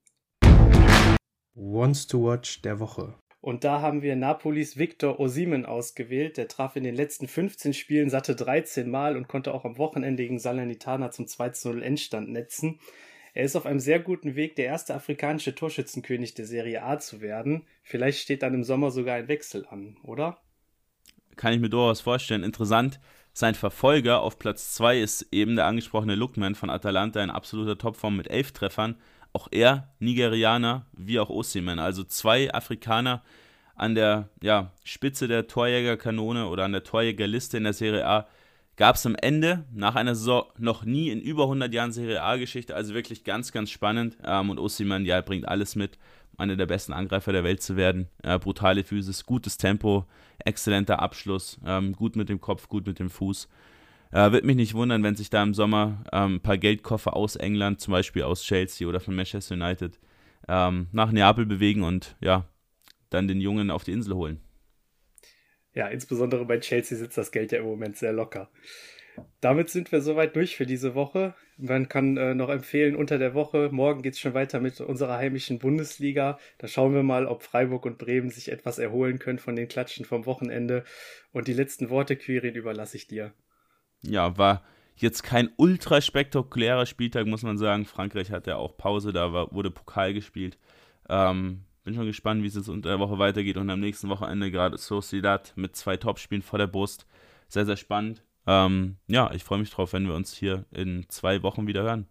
Wants 1.54 2.08
to 2.08 2.26
Watch 2.26 2.64
der 2.64 2.80
Woche. 2.80 3.14
Und 3.42 3.64
da 3.64 3.80
haben 3.80 4.02
wir 4.02 4.16
Napolis 4.16 4.76
Victor 4.76 5.20
Osimen 5.20 5.64
ausgewählt. 5.64 6.38
Der 6.38 6.48
traf 6.48 6.76
in 6.78 6.84
den 6.84 6.96
letzten 6.96 7.28
15 7.28 7.76
Spielen 7.76 8.10
satte 8.10 8.36
13 8.36 8.90
Mal 8.90 9.16
und 9.16 9.28
konnte 9.28 9.54
auch 9.54 9.66
am 9.66 9.78
Wochenende 9.78 10.24
gegen 10.24 10.40
Salernitana 10.40 11.12
zum 11.12 11.26
2-0 11.26 11.80
Endstand 11.82 12.30
netzen. 12.30 12.80
Er 13.36 13.44
ist 13.44 13.56
auf 13.56 13.68
einem 13.68 13.80
sehr 13.80 14.00
guten 14.00 14.34
Weg, 14.34 14.56
der 14.56 14.66
erste 14.66 14.96
afrikanische 14.96 15.54
Torschützenkönig 15.54 16.34
der 16.34 16.48
Serie 16.48 16.82
A 16.82 16.98
zu 16.98 17.22
werden. 17.22 17.68
Vielleicht 17.84 18.18
steht 18.18 18.42
dann 18.42 18.56
im 18.56 18.64
Sommer 18.64 18.90
sogar 18.90 19.14
ein 19.14 19.28
Wechsel 19.28 19.68
an, 19.70 19.98
oder? 20.02 20.40
Kann 21.36 21.54
ich 21.54 21.60
mir 21.60 21.70
durchaus 21.70 22.02
vorstellen. 22.02 22.44
Interessant, 22.44 23.00
sein 23.34 23.56
Verfolger 23.56 24.22
auf 24.22 24.38
Platz 24.38 24.74
2 24.76 25.00
ist 25.00 25.28
eben 25.32 25.56
der 25.56 25.66
angesprochene 25.66 26.16
Lookman 26.16 26.54
von 26.54 26.70
Atalanta 26.70 27.22
in 27.24 27.32
absoluter 27.32 27.78
Topform 27.78 28.16
mit 28.16 28.30
elf 28.30 28.52
Treffern. 28.52 28.96
Auch 29.34 29.48
er 29.50 29.90
Nigerianer, 30.00 30.86
wie 30.94 31.20
auch 31.20 31.32
Osimen. 31.32 31.80
Also 31.80 32.04
zwei 32.04 32.54
Afrikaner 32.54 33.24
an 33.76 33.96
der 33.96 34.30
ja, 34.42 34.72
Spitze 34.84 35.28
der 35.28 35.48
Torjägerkanone 35.48 36.48
oder 36.48 36.66
an 36.66 36.74
der 36.74 36.84
Torjägerliste 36.84 37.58
in 37.58 37.64
der 37.64 37.74
Serie 37.74 38.06
A 38.08 38.28
gab 38.76 38.96
es 38.96 39.06
am 39.06 39.16
Ende 39.16 39.66
nach 39.74 39.96
einer 39.96 40.16
Saison 40.16 40.46
noch 40.58 40.84
nie 40.84 41.10
in 41.10 41.20
über 41.20 41.44
100 41.44 41.74
Jahren 41.74 41.92
Serie 41.92 42.22
A-Geschichte, 42.22 42.76
also 42.76 42.94
wirklich 42.94 43.24
ganz, 43.24 43.52
ganz 43.52 43.70
spannend. 43.70 44.18
Ähm, 44.24 44.50
und 44.50 44.60
Ossiman, 44.60 45.06
ja, 45.06 45.22
bringt 45.22 45.48
alles 45.48 45.76
mit, 45.76 45.98
einer 46.38 46.56
der 46.56 46.66
besten 46.66 46.94
Angreifer 46.94 47.32
der 47.32 47.44
Welt 47.44 47.62
zu 47.62 47.76
werden. 47.76 48.08
Äh, 48.24 48.40
brutale 48.40 48.84
Physis, 48.84 49.26
gutes 49.26 49.58
Tempo, 49.58 50.06
exzellenter 50.40 51.00
Abschluss, 51.00 51.60
ähm, 51.66 51.94
gut 51.94 52.16
mit 52.16 52.30
dem 52.30 52.42
Kopf, 52.42 52.68
gut 52.68 52.88
mit 52.88 53.00
dem 53.00 53.10
Fuß. 53.10 53.48
Äh, 54.12 54.32
Würde 54.32 54.46
mich 54.46 54.56
nicht 54.56 54.74
wundern, 54.74 55.04
wenn 55.04 55.16
sich 55.16 55.30
da 55.30 55.44
im 55.44 55.54
Sommer 55.54 56.04
ähm, 56.12 56.36
ein 56.36 56.42
paar 56.42 56.58
Geldkoffer 56.58 57.16
aus 57.16 57.36
England, 57.36 57.82
zum 57.82 57.92
Beispiel 57.92 58.24
aus 58.24 58.44
Chelsea 58.44 58.88
oder 58.88 59.00
von 59.00 59.16
Manchester 59.16 59.56
United, 59.56 60.00
ähm, 60.48 60.88
nach 60.92 61.12
Neapel 61.12 61.46
bewegen 61.46 61.84
und 61.84 62.16
ja, 62.20 62.46
dann 63.10 63.28
den 63.28 63.42
Jungen 63.42 63.72
auf 63.72 63.84
die 63.84 63.92
Insel 63.92 64.16
holen 64.16 64.40
ja, 65.74 65.88
insbesondere 65.88 66.46
bei 66.46 66.60
Chelsea 66.60 66.98
sitzt 66.98 67.18
das 67.18 67.32
Geld 67.32 67.52
ja 67.52 67.60
im 67.60 67.66
Moment 67.66 67.98
sehr 67.98 68.14
locker. 68.14 68.50
Damit 69.42 69.70
sind 69.70 69.92
wir 69.92 70.02
soweit 70.02 70.36
durch 70.36 70.56
für 70.56 70.66
diese 70.66 70.96
Woche. 70.96 71.36
Man 71.58 71.90
kann 71.90 72.18
äh, 72.18 72.34
noch 72.34 72.50
empfehlen, 72.50 72.96
unter 72.96 73.18
der 73.18 73.34
Woche, 73.34 73.70
morgen 73.72 74.02
geht 74.02 74.14
es 74.14 74.20
schon 74.20 74.34
weiter 74.34 74.60
mit 74.60 74.80
unserer 74.82 75.18
heimischen 75.18 75.60
Bundesliga. 75.60 76.40
Da 76.58 76.68
schauen 76.68 76.94
wir 76.94 77.04
mal, 77.04 77.26
ob 77.26 77.44
Freiburg 77.44 77.86
und 77.86 77.98
Bremen 77.98 78.30
sich 78.30 78.52
etwas 78.52 78.80
erholen 78.80 79.20
können 79.20 79.40
von 79.40 79.56
den 79.56 79.68
Klatschen 79.68 80.06
vom 80.06 80.26
Wochenende. 80.26 80.84
Und 81.32 81.48
die 81.48 81.54
letzten 81.54 81.90
Worte, 81.90 82.16
Quirin, 82.16 82.56
überlasse 82.56 82.98
ich 82.98 83.08
dir. 83.08 83.34
Ja, 84.02 84.38
war 84.38 84.64
jetzt 84.96 85.24
kein 85.24 85.50
ultra 85.58 86.02
spektakulärer 86.02 86.86
Spieltag, 86.86 87.28
muss 87.28 87.44
man 87.44 87.58
sagen. 87.58 87.86
Frankreich 87.86 88.32
hat 88.32 88.48
ja 88.48 88.58
auch 88.58 88.78
Pause, 88.78 89.14
da 89.14 89.34
war, 89.34 89.52
wurde 89.52 89.72
Pokal 89.72 90.14
gespielt. 90.14 90.58
Ähm, 91.10 91.66
bin 91.84 91.96
schon 91.96 92.06
gespannt, 92.06 92.44
wie 92.44 92.48
es 92.48 92.56
jetzt 92.56 92.70
unter 92.70 92.90
der 92.90 93.00
Woche 93.00 93.20
weitergeht 93.20 93.58
und 93.58 93.70
am 93.70 93.80
nächsten 93.80 94.10
Wochenende 94.10 94.52
gerade 94.52 94.78
Sociedad 94.78 95.54
mit 95.56 95.76
zwei 95.76 95.98
Topspielen 95.98 96.42
vor 96.42 96.60
der 96.60 96.68
Brust. 96.68 97.06
Sehr, 97.48 97.66
sehr 97.66 97.78
spannend. 97.78 98.24
Ähm, 98.46 98.98
ja, 99.08 99.32
ich 99.32 99.44
freue 99.44 99.60
mich 99.60 99.70
drauf, 99.70 99.94
wenn 99.94 100.08
wir 100.08 100.16
uns 100.16 100.34
hier 100.34 100.66
in 100.72 101.06
zwei 101.10 101.44
Wochen 101.44 101.68
wieder 101.68 101.84
hören. 101.84 102.08